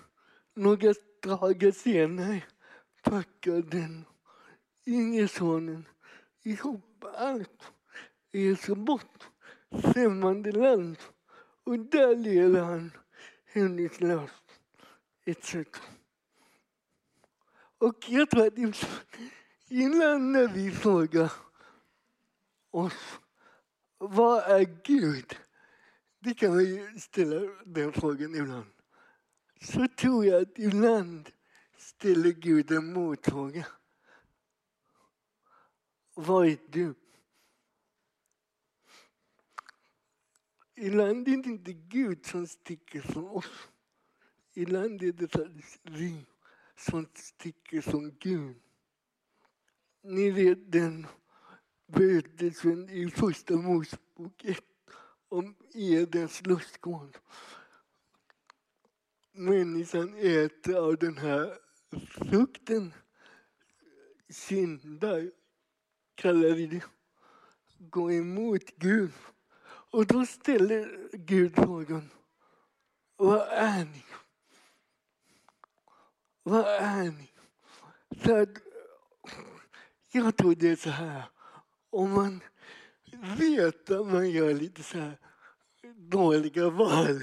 några 0.53 0.93
dagar 1.23 1.71
senare 1.71 2.43
packar 3.03 3.61
den 3.61 4.05
yngre 4.85 5.27
sonen 5.27 5.85
ihop 6.43 7.03
allt, 7.17 7.71
reser 8.31 8.75
bort, 8.75 9.27
främmande 9.83 10.51
land 10.51 10.97
och 11.63 11.79
där 11.79 12.15
lever 12.15 12.61
han 12.61 12.91
hämningslöst 13.45 14.43
etc. 15.25 15.55
Och 17.77 18.09
jag 18.09 18.29
tror 18.29 18.47
att 18.47 18.57
innan 19.67 20.31
när 20.31 20.47
vi 20.47 20.71
frågar 20.71 21.31
oss 22.71 23.19
vad 23.97 24.43
är 24.43 24.81
Gud? 24.83 25.37
Det 26.19 26.33
kan 26.33 26.55
man 26.55 26.65
ju 26.65 26.99
ställa 26.99 27.39
den 27.65 27.93
frågan 27.93 28.35
ibland. 28.35 28.71
Så 29.61 29.87
tror 29.87 30.25
jag 30.25 30.41
att 30.41 30.59
ibland 30.59 31.31
ställer 31.77 32.31
Gud 32.31 32.71
en 32.71 32.93
motfråga. 32.93 33.67
Vad 36.15 36.47
är 36.47 36.57
du? 36.69 36.95
Ibland 40.75 41.27
är 41.27 41.37
det 41.37 41.49
inte 41.49 41.73
Gud 41.73 42.25
som 42.25 42.47
sticker 42.47 43.01
från 43.01 43.29
oss. 43.29 43.69
Ibland 44.53 45.03
är 45.03 45.11
det 45.11 45.35
vi 45.83 46.25
som 46.77 47.07
sticker 47.13 47.81
som 47.81 48.11
Gud. 48.19 48.55
Ni 50.03 50.31
vet 50.31 50.71
den 50.71 51.07
berättelsen 51.87 52.89
i 52.89 53.09
Första 53.09 53.53
Mosebok 53.53 54.45
1 54.45 54.63
om 55.29 55.55
Edens 55.73 56.45
lustgård. 56.45 57.17
Människan 59.31 60.13
äter 60.17 60.75
av 60.75 60.97
den 60.97 61.17
här 61.17 61.57
frukten, 62.09 62.93
syndar, 64.29 65.31
kallar 66.15 66.55
vi 66.55 66.67
det, 66.67 66.83
går 67.79 68.11
emot 68.11 68.75
Gud. 68.75 69.11
Och 69.91 70.05
då 70.07 70.25
ställer 70.25 71.09
Gud 71.11 71.55
frågan, 71.55 72.09
vad 73.15 73.47
är 73.47 73.85
ni? 73.85 74.03
Vad 76.47 76.65
är 76.65 77.11
ni? 77.11 77.29
Så 78.23 78.35
att, 78.35 78.49
jag 80.11 80.37
tror 80.37 80.55
det 80.55 80.69
är 80.69 80.75
så 80.75 80.89
här, 80.89 81.23
om 81.89 82.11
man 82.11 82.43
vet 83.37 83.91
att 83.91 84.07
man 84.07 84.29
gör 84.29 84.53
lite 84.53 84.83
så 84.83 84.97
här 84.97 85.17
dåliga 85.95 86.69
val. 86.69 87.21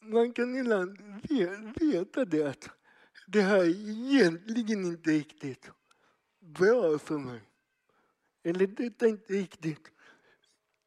Man 0.00 0.32
kan 0.32 0.56
ibland 0.56 0.98
veta 1.80 2.24
det 2.24 2.42
att 2.42 2.70
det 3.26 3.42
här 3.42 3.58
är 3.58 3.90
egentligen 3.90 4.84
inte 4.84 5.10
riktigt 5.10 5.70
bra 6.40 6.98
för 6.98 7.18
mig. 7.18 7.40
Eller 8.42 8.66
det 8.66 9.02
är 9.02 9.08
inte 9.08 9.32
riktigt 9.32 9.90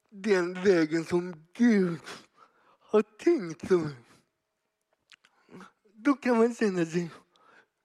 den 0.10 0.64
vägen 0.64 1.06
som 1.06 1.48
Gud 1.54 2.00
har 2.80 3.02
tänkt 3.02 3.68
för 3.68 3.78
mig. 3.78 3.96
Då 6.02 6.14
kan 6.14 6.38
man 6.38 6.56
känna 6.56 6.86
sig 6.86 7.10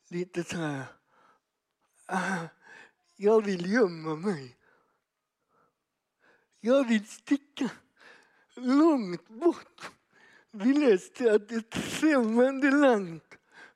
lite 0.09 0.45
så 0.45 0.57
här, 0.57 0.85
ah, 2.07 2.47
jag 3.17 3.45
vill 3.45 3.73
gömma 3.73 4.17
mig. 4.17 4.57
Jag 6.61 6.89
vill 6.89 7.09
sticka 7.09 7.71
långt 8.55 9.29
bort. 9.29 9.91
Vi 10.51 10.73
läste 10.73 11.33
att 11.33 11.53
ett 11.53 11.75
främmande 11.75 12.71
land, 12.71 13.21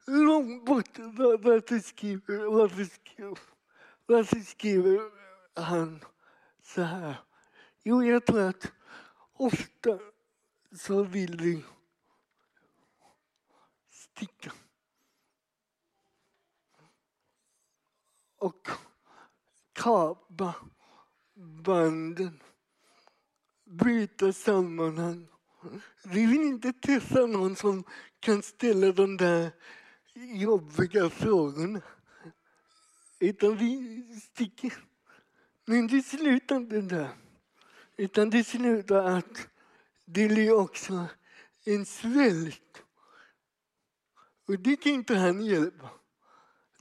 långt 0.06 0.64
bort. 0.64 0.98
Varför 0.98 1.78
skriver, 1.78 2.44
varför 2.44 2.84
skriver, 2.84 3.38
varför 4.06 4.40
skriver 4.40 5.10
han 5.54 6.04
så 6.62 6.82
här? 6.82 7.16
Jo, 7.82 8.02
jag 8.02 8.26
tror 8.26 8.40
att 8.40 8.72
ofta 9.32 9.98
så 10.72 11.02
vill 11.02 11.36
vi 11.36 11.64
sticka. 14.18 14.52
Och 18.38 18.68
kapa 19.72 20.54
banden 21.64 22.42
byta 23.64 24.32
sammanhang. 24.32 25.28
Vi 26.04 26.26
vill 26.26 26.42
inte 26.42 26.72
träffa 26.72 27.26
någon 27.26 27.56
som 27.56 27.84
kan 28.20 28.42
ställa 28.42 28.92
de 28.92 29.16
där 29.16 29.50
jobbiga 30.14 31.10
frågorna. 31.10 31.82
Utan 33.18 33.56
vi 33.56 34.02
sticker. 34.22 34.72
Men 35.64 35.86
det 35.86 36.02
slutar 36.02 36.56
inte 36.56 36.80
där. 36.80 37.08
Utan 37.96 38.30
det 38.30 38.44
slutar 38.44 39.04
att 39.04 39.48
det 40.04 40.28
blir 40.28 40.52
också 40.52 41.06
en 41.64 41.86
svält. 41.86 42.82
Och 44.48 44.58
det 44.58 44.76
kan 44.76 44.92
inte 44.92 45.14
han 45.14 45.44
hjälpa. 45.44 45.90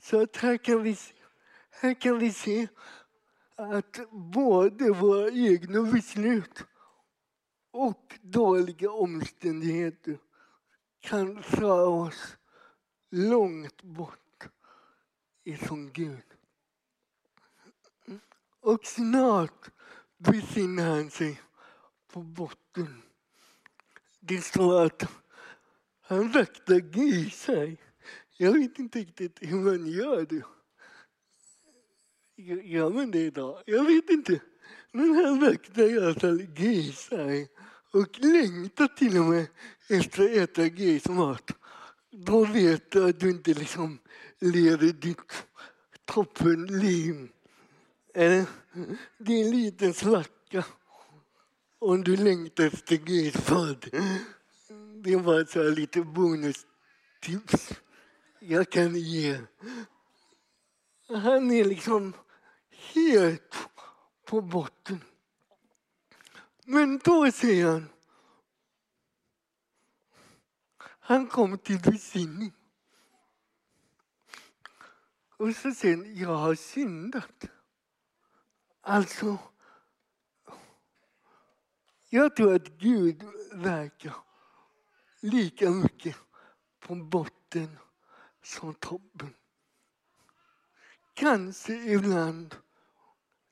Så 0.02 0.22
att 0.22 0.36
här 0.36 0.56
kan 0.56 0.82
vi 0.82 0.96
se, 0.96 1.14
här 1.70 1.94
kan 1.94 2.18
vi 2.18 2.32
se 2.32 2.68
att 3.56 4.10
både 4.10 4.90
våra 4.90 5.30
egna 5.30 5.82
beslut 5.82 6.64
och 7.70 8.18
dåliga 8.22 8.90
omständigheter 8.90 10.18
kan 11.00 11.42
föra 11.42 11.88
oss 11.88 12.36
långt 13.10 13.82
bort 13.82 14.48
ifrån 15.44 15.92
Gud. 15.92 16.24
Och 18.60 18.86
snart 18.86 19.70
befinner 20.16 20.90
han 20.90 21.10
sig 21.10 21.40
på 22.12 22.22
botten. 22.22 23.02
Det 24.20 24.40
står 24.40 24.86
att 24.86 25.27
han 26.08 26.32
vaktar 26.32 26.78
grisar. 26.78 27.76
Jag 28.36 28.52
vet 28.52 28.78
inte 28.78 28.98
riktigt 28.98 29.38
hur 29.40 29.56
man 29.56 29.86
gör 29.86 30.26
det. 30.26 30.42
Gör 32.62 32.90
man 32.90 33.10
det 33.10 33.18
idag? 33.18 33.62
Jag 33.66 33.84
vet 33.84 34.10
inte. 34.10 34.40
Men 34.92 35.14
han 35.14 35.40
vaktar 35.40 35.82
i 35.82 35.98
alla 35.98 36.14
fall 36.14 36.42
grisar 36.42 37.46
och 37.92 38.18
längtar 38.20 38.86
till 38.86 39.18
och 39.18 39.24
med 39.24 39.46
efter 39.88 40.24
att 40.24 40.30
äta 40.30 40.68
grismat. 40.68 41.50
Då 42.10 42.44
vet 42.44 42.90
du 42.90 43.08
att 43.08 43.20
du 43.20 43.30
inte 43.30 43.54
liksom 43.54 43.98
lever 44.38 44.92
ditt 44.92 45.44
toppenliv. 46.04 47.28
Eller? 48.14 48.46
Det 49.18 49.32
är 49.32 49.44
en 49.44 49.50
liten 49.50 49.94
svacka 49.94 50.64
om 51.78 52.04
du 52.04 52.16
längtar 52.16 52.64
efter 52.64 52.96
grisfödd. 52.96 53.84
Det 55.02 55.16
var 55.16 55.44
så 55.44 55.62
lite 55.62 56.02
bonustips. 56.02 57.72
jag 58.38 58.70
kan 58.70 58.96
ge. 58.96 59.40
Han 61.08 61.50
är 61.50 61.64
liksom 61.64 62.12
helt 62.70 63.56
på 64.24 64.40
botten. 64.40 65.00
Men 66.64 66.98
då 66.98 67.32
säger 67.32 67.66
han, 67.66 67.88
han 71.00 71.26
kom 71.26 71.58
till 71.58 71.80
besinning. 71.80 72.52
Och 75.36 75.56
så 75.56 75.70
säger 75.72 75.96
han, 75.96 76.16
jag 76.16 76.36
har 76.36 76.54
syndat. 76.54 77.44
Alltså, 78.80 79.38
jag 82.08 82.36
tror 82.36 82.54
att 82.54 82.68
Gud 82.68 83.22
verkar 83.52 84.27
lika 85.20 85.70
mycket 85.70 86.16
på 86.80 86.94
botten 86.94 87.78
som 88.42 88.74
toppen. 88.74 89.34
Kanske 91.14 91.72
ibland 91.72 92.54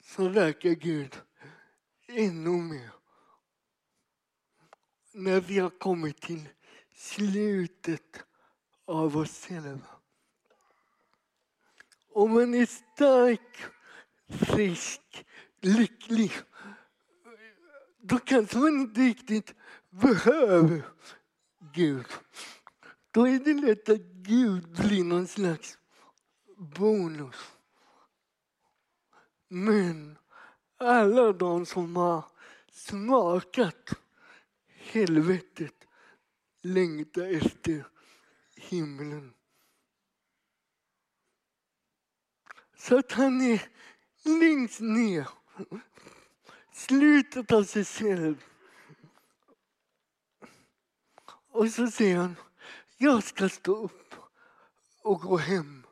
så 0.00 0.28
verkar 0.28 0.70
Gud 0.70 1.22
ännu 2.08 2.50
mer 2.50 2.90
när 5.12 5.40
vi 5.40 5.58
har 5.58 5.70
kommit 5.70 6.20
till 6.20 6.48
slutet 6.92 8.24
av 8.84 9.16
oss 9.16 9.46
själva. 9.46 9.86
Om 12.08 12.34
man 12.34 12.54
är 12.54 12.66
stark, 12.66 13.64
frisk, 14.28 15.26
lycklig 15.60 16.32
då 18.08 18.18
kanske 18.18 18.58
man 18.58 18.80
inte 18.80 19.00
riktigt 19.00 19.54
behöver 19.90 20.82
Gud. 21.76 22.06
Då 23.10 23.28
är 23.28 23.38
det 23.38 23.54
lätt 23.54 23.88
att 23.88 24.00
Gud 24.00 24.68
blir 24.68 25.04
någon 25.04 25.26
slags 25.26 25.78
bonus. 26.56 27.36
Men 29.48 30.18
alla 30.78 31.32
de 31.32 31.66
som 31.66 31.96
har 31.96 32.24
smakat 32.70 33.90
helvetet 34.68 35.74
längtar 36.62 37.36
efter 37.36 37.86
himlen. 38.56 39.34
Så 42.76 42.98
att 42.98 43.12
han 43.12 43.40
är 43.40 43.68
längst 44.24 44.80
ner, 44.80 45.28
slutet 46.72 47.52
av 47.52 47.64
sig 47.64 47.84
själv. 47.84 48.44
Och 51.56 51.70
så 51.70 51.86
säger 51.86 52.16
han, 52.16 52.36
jag 52.96 53.22
ska 53.22 53.48
stå 53.48 53.84
upp 53.84 54.14
och 55.02 55.20
gå 55.20 55.36
hem. 55.36 55.86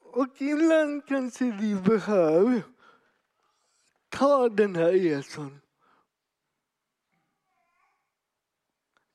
Och 0.00 0.28
ibland 0.38 1.06
kanske 1.06 1.44
vi 1.44 1.74
behöver 1.74 2.62
ta 4.08 4.48
den 4.48 4.76
här 4.76 4.92
resan. 4.92 5.60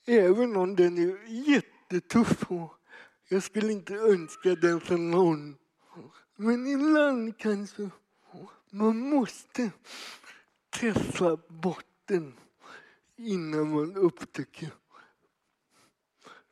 Även 0.06 0.56
om 0.56 0.76
den 0.76 0.98
är 0.98 1.28
jättetuff. 1.28 2.52
och 2.52 2.74
Jag 3.28 3.44
skulle 3.44 3.72
inte 3.72 3.94
önska 3.94 4.56
den 4.56 4.82
för 4.82 4.98
någon. 4.98 5.58
Men 6.36 6.68
ibland 6.68 7.38
kanske 7.38 7.90
man 8.70 9.00
måste 9.00 9.72
träffa 10.70 11.38
botten 11.48 12.38
innan 13.28 13.72
man 13.72 13.96
upptäcker 13.96 14.74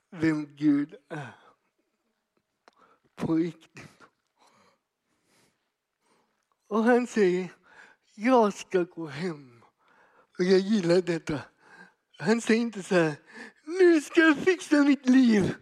vem 0.09 0.55
Gud 0.55 0.95
är 1.09 1.35
på 3.15 3.35
riktigt. 3.35 3.89
Och 6.67 6.83
han 6.83 7.07
säger, 7.07 7.53
jag 8.15 8.53
ska 8.53 8.83
gå 8.83 9.07
hem. 9.07 9.63
Och 10.37 10.43
jag 10.43 10.59
gillar 10.59 11.01
detta. 11.01 11.41
Han 12.17 12.41
säger 12.41 12.61
inte 12.61 12.83
så 12.83 12.95
här, 12.95 13.15
nu 13.65 14.01
ska 14.01 14.21
jag 14.21 14.37
fixa 14.37 14.83
mitt 14.83 15.05
liv. 15.05 15.55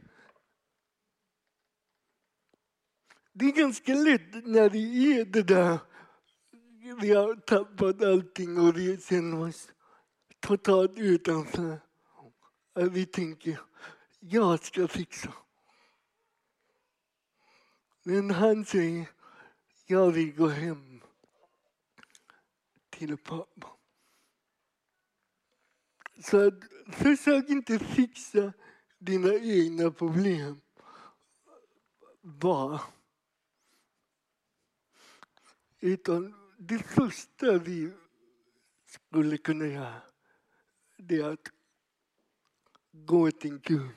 Det 3.33 3.45
är 3.45 3.51
ganska 3.51 3.93
lätt 3.93 4.45
när 4.45 4.69
det 4.69 4.77
är 4.77 5.25
det 5.25 5.43
där, 5.43 5.79
vi 7.01 7.13
har 7.13 7.35
tappat 7.35 8.01
allting 8.01 8.57
och 8.57 8.77
vi 8.77 8.97
känner 8.97 9.47
oss 9.47 9.71
totalt 10.47 10.97
utanför. 10.97 11.79
Äh, 12.75 12.83
vi 12.83 13.05
tänker, 13.05 13.59
jag 14.19 14.63
ska 14.63 14.87
fixa. 14.87 15.33
Men 18.03 18.31
han 18.31 18.65
säger, 18.65 19.09
jag 19.85 20.11
vill 20.11 20.35
gå 20.35 20.47
hem 20.47 21.01
till 22.89 23.17
pappa. 23.17 23.67
Så 26.23 26.47
att, 26.47 26.53
försök 26.91 27.49
inte 27.49 27.79
fixa 27.79 28.53
dina 28.97 29.33
egna 29.33 29.91
problem 29.91 30.61
bara. 32.21 32.81
Utan 35.79 36.33
det 36.57 36.79
första 36.79 37.57
vi 37.57 37.91
skulle 38.85 39.37
kunna 39.37 39.65
göra 39.65 40.01
det 40.97 41.15
är 41.15 41.29
att 41.33 41.51
gå 42.91 43.31
till 43.31 43.59
Gud 43.59 43.95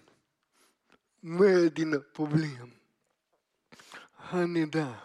med 1.21 1.73
dina 1.73 2.01
problem. 2.01 2.71
Han 4.13 4.57
är 4.57 4.67
där. 4.67 4.97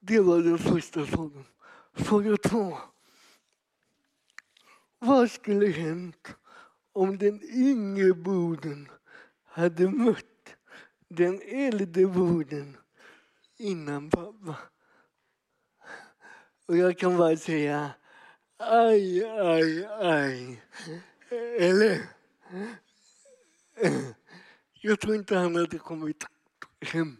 Det 0.00 0.20
var 0.20 0.42
den 0.42 0.58
första 0.58 1.06
frågan. 1.06 1.44
Fråga 1.92 2.36
två. 2.36 2.78
Vad 4.98 5.30
skulle 5.30 5.66
hänt 5.66 6.34
om 6.92 7.18
den 7.18 7.42
yngre 7.42 8.14
brodern 8.14 8.88
hade 9.44 9.90
mött 9.90 10.56
den 11.08 11.40
äldre 11.42 12.06
brodern 12.06 12.76
innan 13.56 14.10
pappa? 14.10 14.56
Och 16.66 16.76
jag 16.76 16.98
kan 16.98 17.16
bara 17.16 17.36
säga 17.36 17.90
aj, 18.70 19.24
aj, 19.24 19.84
aj. 20.00 20.62
Eller? 21.58 22.00
Jag 24.80 25.00
tror 25.00 25.14
inte 25.14 25.36
han 25.36 25.56
hade 25.56 25.78
kommit 25.78 26.24
hem. 26.80 27.16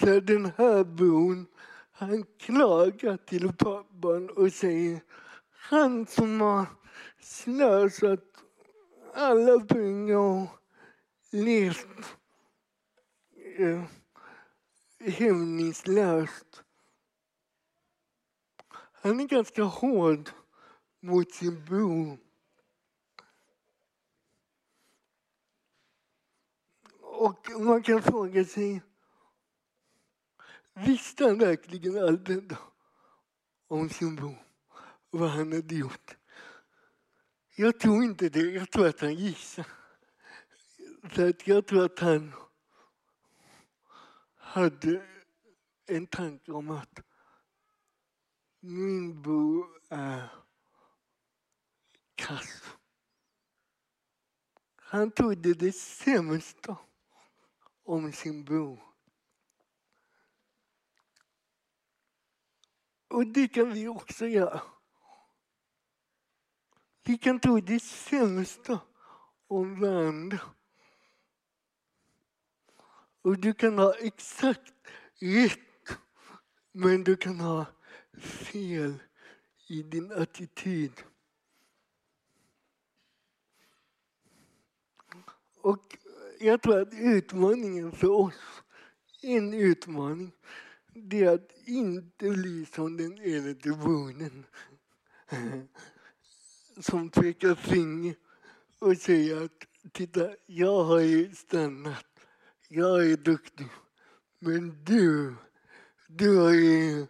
Så 0.00 0.20
den 0.20 0.52
här 0.56 0.84
bron, 0.84 1.46
han 1.92 2.24
klagar 2.38 3.16
till 3.16 3.52
pappan 3.52 4.30
och 4.30 4.52
säger 4.52 5.00
han 5.50 6.06
som 6.06 6.40
har 6.40 6.66
slösat 7.20 8.24
alla 9.14 9.60
pengar 9.60 10.16
och 10.16 10.48
levt 11.30 12.16
eh, 13.58 13.82
hämningslöst. 15.00 16.63
Han 19.04 19.20
är 19.20 19.24
ganska 19.24 19.62
hård 19.62 20.30
mot 21.00 21.32
sin 21.32 21.64
bror. 21.64 22.18
Och 27.00 27.50
man 27.60 27.82
kan 27.82 28.02
fråga 28.02 28.44
sig, 28.44 28.82
visste 30.74 31.24
han 31.24 31.38
verkligen 31.38 32.04
allt 32.04 32.26
detta 32.26 32.58
om 33.68 33.88
sin 33.88 34.16
bror? 34.16 34.44
Vad 35.10 35.30
han 35.30 35.52
hade 35.52 35.74
gjort? 35.74 36.16
Jag 37.56 37.80
tror 37.80 38.04
inte 38.04 38.28
det. 38.28 38.50
Jag 38.50 38.70
tror 38.70 38.86
att 38.86 39.00
han 39.00 39.14
gissade. 39.14 39.68
Så 41.14 41.28
att 41.28 41.46
jag 41.46 41.66
tror 41.66 41.84
att 41.84 41.98
han 41.98 42.32
hade 44.36 45.06
en 45.86 46.06
tanke 46.06 46.52
om 46.52 46.70
att 46.70 47.00
min 48.64 49.22
bror 49.22 49.66
är 49.88 50.28
kass. 52.14 52.62
Han 54.76 55.10
trodde 55.10 55.54
det 55.54 55.72
sämsta 55.72 56.76
om 57.82 58.12
sin 58.12 58.44
bror. 58.44 58.80
Och 63.08 63.26
det 63.26 63.48
kan 63.48 63.72
vi 63.72 63.88
också 63.88 64.26
göra. 64.26 64.62
Vi 67.02 67.18
kan 67.18 67.40
tro 67.40 67.60
det 67.60 67.80
sämsta 67.80 68.80
om 69.46 69.80
varandra. 69.80 70.40
Och 73.22 73.38
du 73.38 73.54
kan 73.54 73.78
ha 73.78 73.94
exakt 73.94 74.72
rätt, 75.20 75.98
men 76.72 77.04
du 77.04 77.16
kan 77.16 77.40
ha 77.40 77.73
fel 78.18 78.94
i 79.68 79.82
din 79.82 80.12
attityd. 80.12 80.92
Och 85.60 85.98
jag 86.38 86.62
tror 86.62 86.80
att 86.80 86.94
utmaningen 86.94 87.92
för 87.92 88.10
oss, 88.10 88.62
en 89.22 89.54
utmaning, 89.54 90.32
det 90.94 91.22
är 91.22 91.34
att 91.34 91.50
inte 91.66 92.30
bli 92.30 92.66
som 92.66 92.96
den 92.96 93.18
äldre 93.18 93.72
bonden 93.72 94.46
som 96.80 97.10
pekar 97.10 97.54
finger 97.54 98.14
och 98.78 98.96
säger 98.96 99.44
att 99.44 99.66
titta, 99.92 100.30
jag 100.46 100.84
har 100.84 101.00
ju 101.00 101.34
stannat, 101.34 102.06
jag 102.68 103.10
är 103.10 103.16
duktig, 103.16 103.66
men 104.38 104.84
du, 104.84 105.34
du 106.08 106.36
har 106.36 106.52
ju 106.52 107.06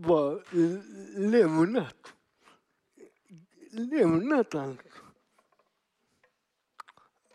bara 0.00 0.40
lämnat, 1.16 2.12
lämnat 3.70 4.54
allt. 4.54 4.80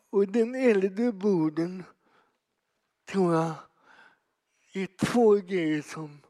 Och 0.09 0.27
den 0.27 0.55
äldre 0.55 1.11
brodern 1.11 1.83
tror 3.05 3.33
jag 3.33 3.53
är 4.73 4.87
två 5.05 5.35
grejer 5.35 5.81
som 5.81 6.21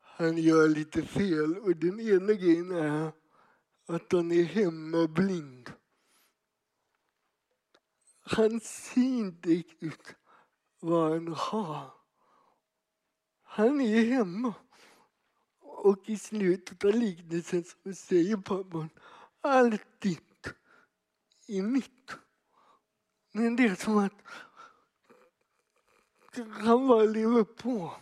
han 0.00 0.38
gör 0.38 0.68
lite 0.68 1.02
fel. 1.02 1.58
Och 1.58 1.76
den 1.76 2.00
ena 2.00 2.32
grejen 2.32 2.72
är 2.72 3.12
att 3.86 4.12
han 4.12 4.32
är 4.32 4.42
hemmablind. 4.42 5.72
Han 8.20 8.60
ser 8.60 9.00
inte 9.00 9.48
riktigt 9.48 10.14
vad 10.80 11.12
han 11.12 11.28
har. 11.28 11.90
Han 13.42 13.80
är 13.80 14.04
hemma. 14.04 14.54
Och 15.80 15.98
i 16.08 16.18
slutet 16.18 16.84
av 16.84 16.90
liknelsen 16.90 17.64
så 17.64 17.92
säger 17.94 18.36
pappan 18.36 18.88
allt 19.40 20.00
ditt 20.00 20.48
är 21.46 21.62
mitt. 21.62 22.10
Men 23.32 23.56
det 23.56 23.64
är 23.64 23.74
som 23.74 23.98
att 23.98 24.12
han 26.50 26.88
bara 26.88 27.02
lever 27.02 27.44
på. 27.44 27.92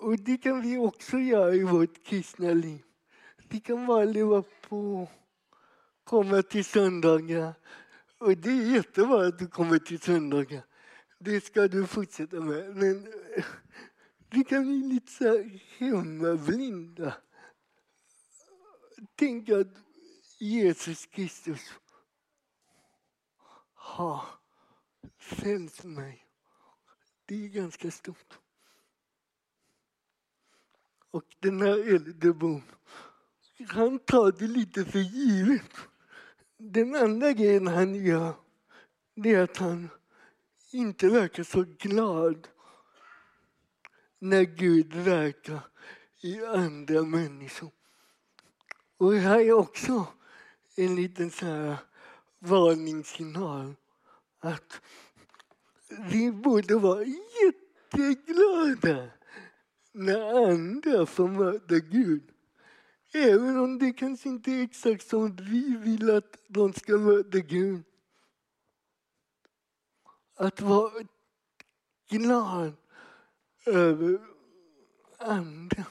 Och 0.00 0.18
det 0.18 0.38
kan 0.38 0.60
vi 0.60 0.78
också 0.78 1.18
göra 1.18 1.54
i 1.54 1.62
vårt 1.62 2.04
kristna 2.04 2.52
liv. 2.52 2.82
Vi 3.48 3.60
kan 3.60 3.86
bara 3.86 4.04
leva 4.04 4.44
på, 4.68 5.08
komma 6.04 6.42
till 6.42 6.64
söndagar. 6.64 7.54
Och 8.18 8.36
det 8.36 8.50
är 8.50 8.74
jättebra 8.74 9.26
att 9.26 9.38
du 9.38 9.46
kommer 9.46 9.78
till 9.78 10.00
söndagar. 10.00 10.62
Det 11.18 11.44
ska 11.44 11.68
du 11.68 11.86
fortsätta 11.86 12.40
med. 12.40 12.76
Men 12.76 13.06
vi 14.30 14.44
kan 14.44 14.62
bli 14.62 14.94
lite 14.94 15.12
så 15.12 15.24
här 15.24 15.62
hemmablinda. 15.78 17.14
Tänk 19.14 19.48
att 19.48 19.66
Jesus 20.38 21.06
Kristus 21.06 21.60
har 23.74 24.24
frälst 25.18 25.84
mig. 25.84 26.26
Det 27.26 27.44
är 27.44 27.48
ganska 27.48 27.90
stort. 27.90 28.38
Och 31.10 31.24
den 31.40 31.60
här 31.60 31.94
äldrebon, 31.94 32.62
han 33.68 33.98
tar 33.98 34.32
det 34.32 34.46
lite 34.46 34.84
för 34.84 34.98
givet. 34.98 35.70
Den 36.56 36.94
andra 36.94 37.32
grejen 37.32 37.66
han 37.66 37.94
gör, 37.94 38.34
det 39.14 39.34
är 39.34 39.42
att 39.42 39.56
han 39.56 39.88
inte 40.70 41.08
verkar 41.08 41.42
så 41.42 41.64
glad 41.78 42.48
när 44.18 44.42
Gud 44.42 44.94
verkar 44.94 45.60
i 46.20 46.44
andra 46.44 47.02
människor. 47.02 47.70
Och 48.96 49.14
här 49.14 49.40
är 49.40 49.52
också 49.52 50.06
en 50.76 50.96
liten 50.96 51.30
så 51.30 51.46
här 51.46 51.76
varningssignal 52.38 53.74
att 54.38 54.80
vi 56.10 56.32
borde 56.32 56.74
vara 56.74 57.04
jätteglada 57.42 59.10
när 59.92 60.50
andra 60.50 61.06
får 61.06 61.28
möta 61.28 61.78
Gud. 61.78 62.22
Även 63.12 63.58
om 63.58 63.78
det 63.78 63.92
kanske 63.92 64.28
inte 64.28 64.50
är 64.50 64.62
exakt 64.62 65.08
som 65.08 65.36
vi 65.36 65.76
vill 65.76 66.10
att 66.10 66.36
de 66.48 66.72
ska 66.72 66.98
möta 66.98 67.38
Gud. 67.38 67.82
Att 70.36 70.60
vara 70.60 70.92
glad 72.08 72.72
över 73.66 74.18
andra. 75.18 75.84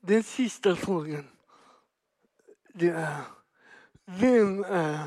Den 0.00 0.22
sista 0.22 0.76
frågan 0.76 1.24
det 2.74 2.88
är 2.88 3.20
vem 4.06 4.64
är 4.64 5.06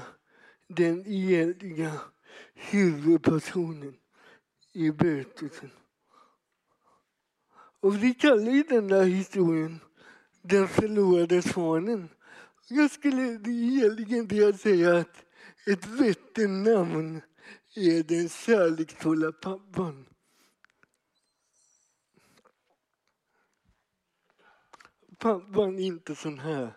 den 0.68 1.08
egentliga 1.08 2.02
huvudpersonen 2.54 3.96
i 4.74 4.92
berättelsen? 4.92 5.72
Och 7.80 8.04
vi 8.04 8.14
kallar 8.14 8.52
ju 8.52 8.64
den 8.64 8.88
där 8.88 9.04
historien 9.04 9.80
Den 10.42 10.68
förlorade 10.68 11.42
svanen. 11.42 12.10
Jag 12.68 12.92
skulle 12.92 13.22
egentligen 13.22 14.28
vilja 14.28 14.54
säga 14.54 14.98
att 14.98 15.26
ett 15.66 15.86
vettigt 15.86 16.50
namn 16.50 17.22
är 17.76 18.04
den 18.04 18.30
kärleksfulla 18.30 19.32
pappan. 19.32 20.06
Pappan 25.18 25.80
är 25.80 25.84
inte 25.84 26.16
sån 26.16 26.40
här. 26.40 26.74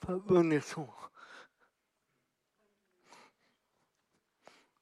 Pappan 0.00 0.52
är 0.52 0.60
så. 0.60 0.94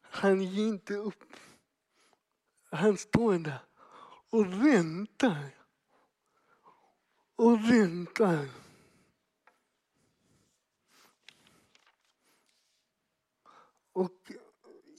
Han 0.01 0.43
ger 0.43 0.69
inte 0.69 0.95
upp. 0.95 1.35
Han 2.71 2.97
står 2.97 3.39
där 3.39 3.59
och 4.31 4.47
väntar. 4.47 5.57
Och 7.37 7.71
väntar. 7.71 8.49
Och 13.93 14.33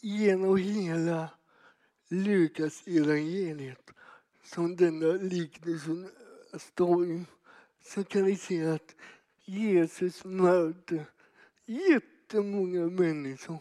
genom 0.01 0.57
hela 0.57 1.29
Lukas 2.07 2.87
evangeliet 2.87 3.91
som 4.43 4.75
denna 4.75 5.05
liknelsen 5.05 6.11
står 6.53 7.05
i 7.05 7.25
så 7.81 8.03
kan 8.03 8.25
vi 8.25 8.37
se 8.37 8.65
att 8.65 8.95
Jesus 9.45 10.25
möter 10.25 11.05
jättemånga 11.65 12.85
människor. 12.85 13.59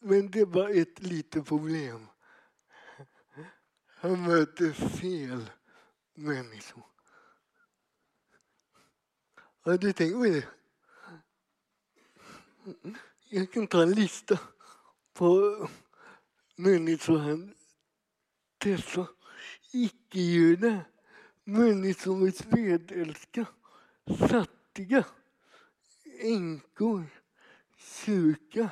Men 0.00 0.30
det 0.30 0.44
var 0.44 0.68
ett 0.68 1.02
litet 1.02 1.46
problem. 1.46 2.06
Han 3.86 4.22
möter 4.22 4.72
fel 4.72 5.50
människor. 6.14 6.82
Har 9.60 9.78
du 9.78 9.92
tänkt 9.92 10.14
på 10.14 10.24
det? 10.24 10.48
Jag 13.30 13.52
kan 13.52 13.66
ta 13.66 13.82
en 13.82 13.92
lista 13.92 14.38
på 15.12 15.68
människor 16.56 17.18
han 17.18 17.54
träffar. 18.58 19.06
Icke-judar, 19.72 20.84
människor 21.44 22.16
med 22.16 22.34
svedälska, 22.36 23.46
fattiga, 24.18 25.04
änkor, 26.20 27.04
sjuka, 27.78 28.70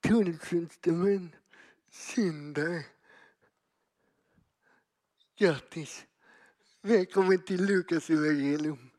tulltjänstemän, 0.00 1.34
syndare. 1.90 2.84
Grattis! 5.36 6.04
Välkommen 6.82 7.44
till 7.44 7.64
Lukas 7.64 8.10
evangelium. 8.10 8.90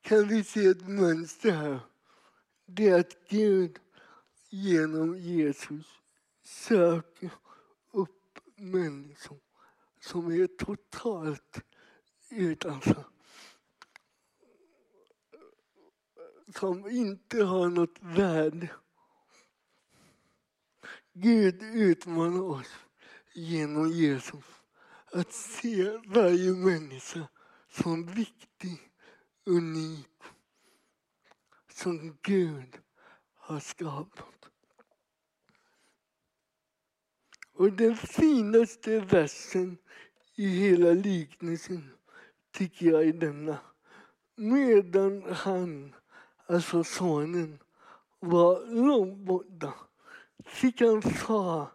Kan 0.00 0.28
vi 0.28 0.44
se 0.44 0.66
ett 0.66 0.88
mönster 0.88 1.50
här? 1.50 1.91
Det 2.74 2.88
är 2.88 3.00
att 3.00 3.28
Gud 3.28 3.78
genom 4.48 5.18
Jesus 5.18 5.86
söker 6.42 7.30
upp 7.92 8.38
människor 8.56 9.38
som 10.00 10.32
är 10.32 10.46
totalt 10.46 11.60
utanför. 12.30 13.04
Som 16.54 16.90
inte 16.90 17.44
har 17.44 17.68
något 17.68 17.98
värde. 18.00 18.70
Gud 21.12 21.62
utmanar 21.62 22.42
oss 22.42 22.70
genom 23.32 23.88
Jesus 23.88 24.44
att 25.12 25.32
se 25.32 25.98
varje 26.06 26.52
människa 26.52 27.28
som 27.68 28.06
viktig, 28.06 28.92
unik, 29.46 30.11
som 31.72 32.18
Gud 32.22 32.78
har 33.34 33.60
skapat. 33.60 34.50
Och 37.52 37.72
den 37.72 37.96
finaste 37.96 39.00
versen 39.00 39.78
i 40.34 40.46
hela 40.46 40.90
liknelsen 40.90 41.90
tycker 42.52 42.86
jag 42.86 43.04
är 43.04 43.12
denna. 43.12 43.58
Medan 44.36 45.22
han, 45.22 45.94
alltså 46.46 46.84
sonen, 46.84 47.58
var 48.20 48.66
långt 48.66 49.18
borta 49.18 49.72
fick 50.44 50.80
han 50.80 51.02
far 51.02 51.66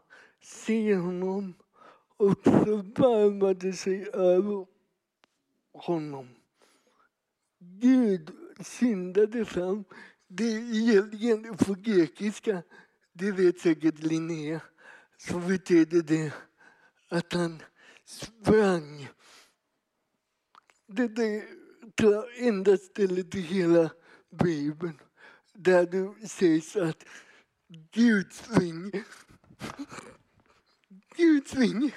se 0.41 0.95
honom 0.95 1.53
och 2.17 2.43
förbarmade 2.43 3.73
sig 3.73 4.09
över 4.13 4.65
honom. 5.73 6.27
Gud 7.59 8.31
syndade 8.59 9.45
fram. 9.45 9.83
Det 10.27 10.43
är 10.43 10.75
egentligen 10.75 11.57
på 11.57 11.73
grekiska, 11.73 12.63
det 13.13 13.31
vet 13.31 13.59
säkert 13.59 13.99
Linnea, 13.99 14.61
så 15.17 15.39
betyder 15.39 16.01
det 16.01 16.33
att 17.09 17.33
han 17.33 17.61
sprang. 18.05 19.09
Det 20.87 21.03
är 21.03 21.07
det 21.07 21.45
enda 22.37 22.77
stället 22.77 23.35
i 23.35 23.41
hela 23.41 23.89
Bibeln 24.29 24.99
där 25.53 25.85
det 25.85 26.27
sägs 26.27 26.75
att 26.75 27.03
Gud 27.91 28.33
springer. 28.33 29.03
Gud 31.15 31.47
springer. 31.47 31.95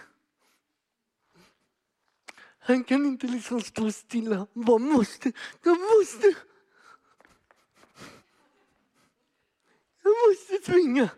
Han 2.59 2.85
kan 2.85 3.07
inte 3.07 3.27
liksom 3.27 3.61
stå 3.61 3.93
stilla. 3.93 4.37
Han 4.37 4.65
bara 4.65 4.79
måste, 4.79 5.33
jag 5.63 5.79
måste. 5.81 6.35
Jag 10.11 10.29
måste 10.29 10.73
springa. 10.73 11.09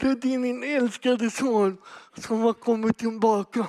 För 0.00 0.14
det 0.14 0.34
är 0.34 0.38
min 0.38 0.62
älskade 0.62 1.30
son 1.30 1.78
som 2.14 2.40
har 2.40 2.52
kommit 2.52 2.98
tillbaka. 2.98 3.66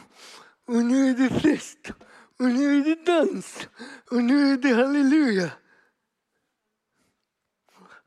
Och 0.66 0.76
nu 0.76 1.10
är 1.10 1.14
det 1.14 1.40
fest. 1.40 1.92
Och 2.40 2.46
nu 2.46 2.80
är 2.80 2.84
det 2.84 3.06
dans. 3.06 3.68
Och 4.12 4.24
nu 4.24 4.54
är 4.54 4.58
det 4.58 4.74
halleluja. 4.74 5.52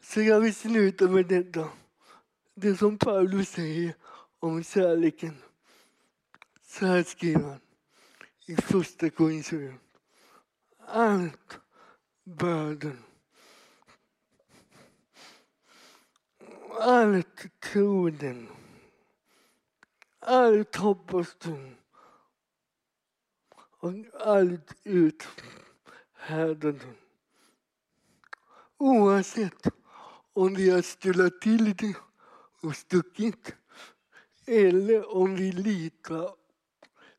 Så 0.03 0.21
jag 0.21 0.40
vill 0.40 0.55
sluta 0.55 1.09
med 1.09 1.27
detta. 1.27 1.69
Det 2.55 2.77
som 2.77 2.99
Paulus 2.99 3.49
säger 3.49 3.95
om 4.40 4.64
kärleken. 4.64 5.37
Så 6.62 6.87
här 6.87 7.03
skriver 7.03 7.43
han 7.43 7.61
i 8.47 8.57
första 8.57 9.11
Korinthierbrevet. 9.11 9.81
Allt 10.87 11.59
börden. 12.25 12.99
Allt 16.80 17.60
troden, 17.60 18.48
Allt 20.20 20.76
hoppasten. 20.76 21.76
Och 23.80 23.92
allt 24.20 24.74
uthärdanden. 24.84 26.96
Oavsett 28.76 29.66
om 30.32 30.54
vi 30.54 30.70
har 30.70 30.82
ställt 30.82 31.40
till 31.40 31.76
det 31.76 31.96
och 32.60 32.76
stuckit 32.76 33.54
eller 34.46 35.16
om 35.16 35.37
vi 35.37 35.52
litar 35.52 36.34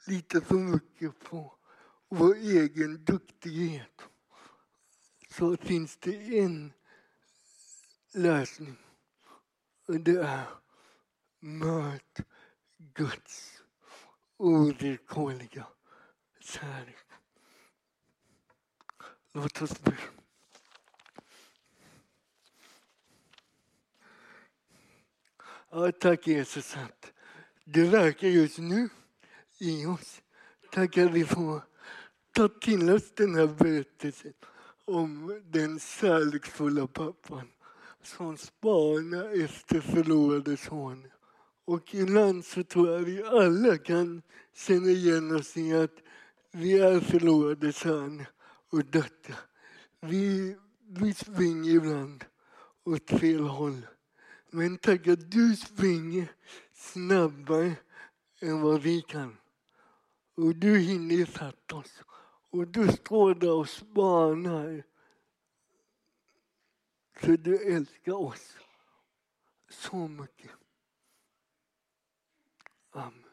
lite 0.06 0.42
för 0.42 0.56
mycket 0.56 1.20
på 1.20 1.54
vår 2.10 2.36
egen 2.36 3.06
duktighet 3.06 4.02
så 5.30 5.58
finns 5.58 5.98
det 5.98 6.40
en 6.40 6.74
lösning. 8.14 8.85
Det 9.88 10.18
är 10.18 10.46
möt 11.40 12.20
Guds 12.78 13.62
ovillkorliga 14.38 15.68
kärlek. 16.40 17.06
Låt 19.34 19.62
oss 19.62 19.82
be. 19.82 19.98
Ja, 25.70 25.92
tack 25.92 26.28
Jesus 26.28 26.76
att 26.76 27.12
du 27.64 27.88
verkar 27.88 28.28
just 28.28 28.58
nu 28.58 28.90
i 29.58 29.86
oss. 29.86 30.22
Tack 30.72 30.98
att 30.98 31.12
vi 31.12 31.26
får 31.26 31.62
ta 32.32 32.48
till 32.48 32.90
oss 32.90 33.12
den 33.16 33.36
här 33.36 33.48
berättelsen 33.48 34.34
om 34.86 35.42
den 35.46 35.80
kärleksfulla 35.80 36.88
pappan 36.88 37.52
som 38.06 38.38
spanar 38.38 39.44
efter 39.44 39.82
förlorade 39.82 40.58
son. 40.58 41.08
Och 41.66 41.96
ibland 41.96 42.46
så 42.46 42.64
tror 42.64 42.92
jag 42.92 43.00
vi 43.00 43.24
alla 43.24 43.78
kan 43.78 44.22
känna 44.54 44.90
igen 44.90 45.36
oss 45.36 45.58
i 45.58 45.74
att 45.74 45.96
vi 46.52 46.80
är 46.80 47.00
förlorade 47.00 47.74
söner 47.74 48.28
och 48.72 48.86
döttrar. 48.86 49.40
Vi, 50.02 50.56
vi 50.88 51.14
springer 51.14 51.72
ibland 51.72 52.26
åt 52.84 53.10
fel 53.10 53.40
håll. 53.40 53.88
Men 54.52 54.78
tack 54.78 55.08
att 55.08 55.32
du 55.32 55.56
springer 55.56 56.32
snabbare 56.74 57.76
än 58.42 58.62
vad 58.62 58.82
vi 58.82 59.02
kan. 59.02 59.38
Och 60.38 60.56
du 60.56 60.78
hinner 60.78 61.16
ifatt 61.16 61.74
oss. 61.74 62.04
Och 62.52 62.68
du 62.68 62.88
står 62.88 63.36
där 63.36 63.52
och 63.52 63.70
spanar. 63.70 64.84
För 67.26 67.38
du 67.38 67.76
älskar 67.76 68.14
oss 68.14 68.58
så 69.70 70.08
mycket. 70.08 70.52
Amen. 72.92 73.25